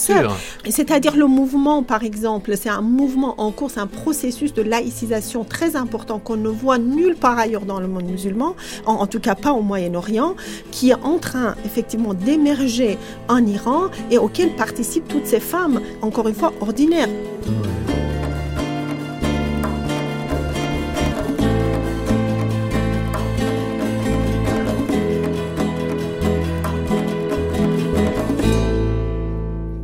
[0.69, 5.43] C'est-à-dire le mouvement, par exemple, c'est un mouvement en cours, c'est un processus de laïcisation
[5.43, 9.35] très important qu'on ne voit nulle part ailleurs dans le monde musulman, en, tout cas
[9.35, 10.35] pas au Moyen-Orient,
[10.71, 12.97] qui est en train effectivement d'émerger
[13.27, 17.09] en Iran et auquel participent toutes ces femmes, encore une fois, ordinaires.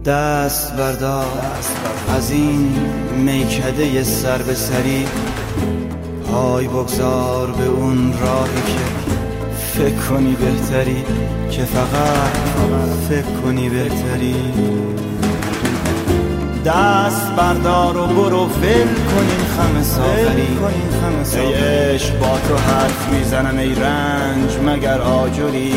[0.07, 1.25] دست بردار.
[2.15, 2.75] از این
[3.17, 5.05] میکده سر به سری
[6.31, 8.79] پای بگذار به اون راهی که
[9.73, 11.03] فکر کنی بهتری
[11.51, 12.31] که فقط
[13.09, 14.35] فکر کنی بهتری.
[16.65, 20.57] دست بردار و برو ول کن این خم سافری
[21.41, 25.73] ای عشق با تو حرف می‌زنم ای رنج مگر آجری؟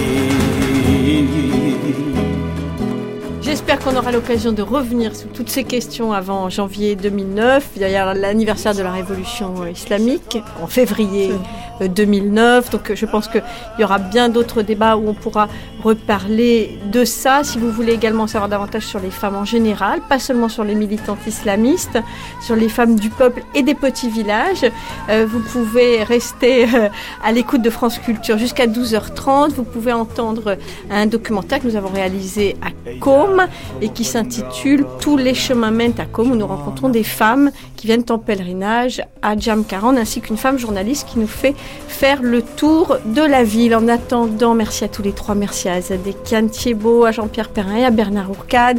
[3.51, 7.71] J'espère qu'on aura l'occasion de revenir sur toutes ces questions avant janvier 2009.
[7.75, 11.33] Il y a l'anniversaire de la révolution islamique en février
[11.81, 12.69] 2009.
[12.69, 13.43] Euh, Donc je pense qu'il
[13.81, 15.49] y aura bien d'autres débats où on pourra
[15.83, 17.43] reparler de ça.
[17.43, 20.77] Si vous voulez également savoir davantage sur les femmes en général, pas seulement sur les
[20.77, 21.99] militantes islamistes,
[22.41, 24.65] sur les femmes du peuple et des petits villages,
[25.09, 26.89] euh, vous pouvez rester euh,
[27.25, 29.55] à l'écoute de France Culture jusqu'à 12h30.
[29.55, 30.57] Vous pouvez entendre
[30.89, 32.71] un documentaire que nous avons réalisé à
[33.01, 33.40] Com
[33.81, 37.87] et qui s'intitule Tous les chemins mènent à Com où nous rencontrons des femmes qui
[37.87, 41.55] viennent en pèlerinage à Jamkaran ainsi qu'une femme journaliste qui nous fait
[41.89, 43.75] faire le tour de la ville.
[43.75, 46.15] En attendant, merci à tous les trois, merci à Azadeh
[46.51, 48.79] Thiebaud, à Jean-Pierre Perrin et à Bernard Ourcade.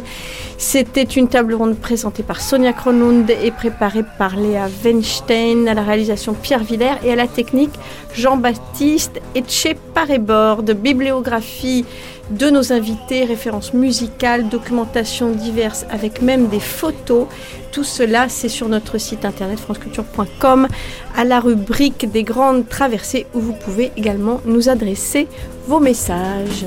[0.58, 5.82] C'était une table ronde présentée par Sonia Kronund et préparée par Léa Weinstein, à la
[5.82, 7.72] réalisation Pierre Villers et à la technique
[8.14, 10.62] Jean-Baptiste Etche Parébord.
[10.62, 11.84] Bibliographie
[12.32, 17.26] de nos invités, références musicales, documentation diverses avec même des photos.
[17.70, 20.68] Tout cela, c'est sur notre site internet franceculture.com
[21.16, 25.28] à la rubrique des grandes traversées où vous pouvez également nous adresser
[25.66, 26.64] vos messages.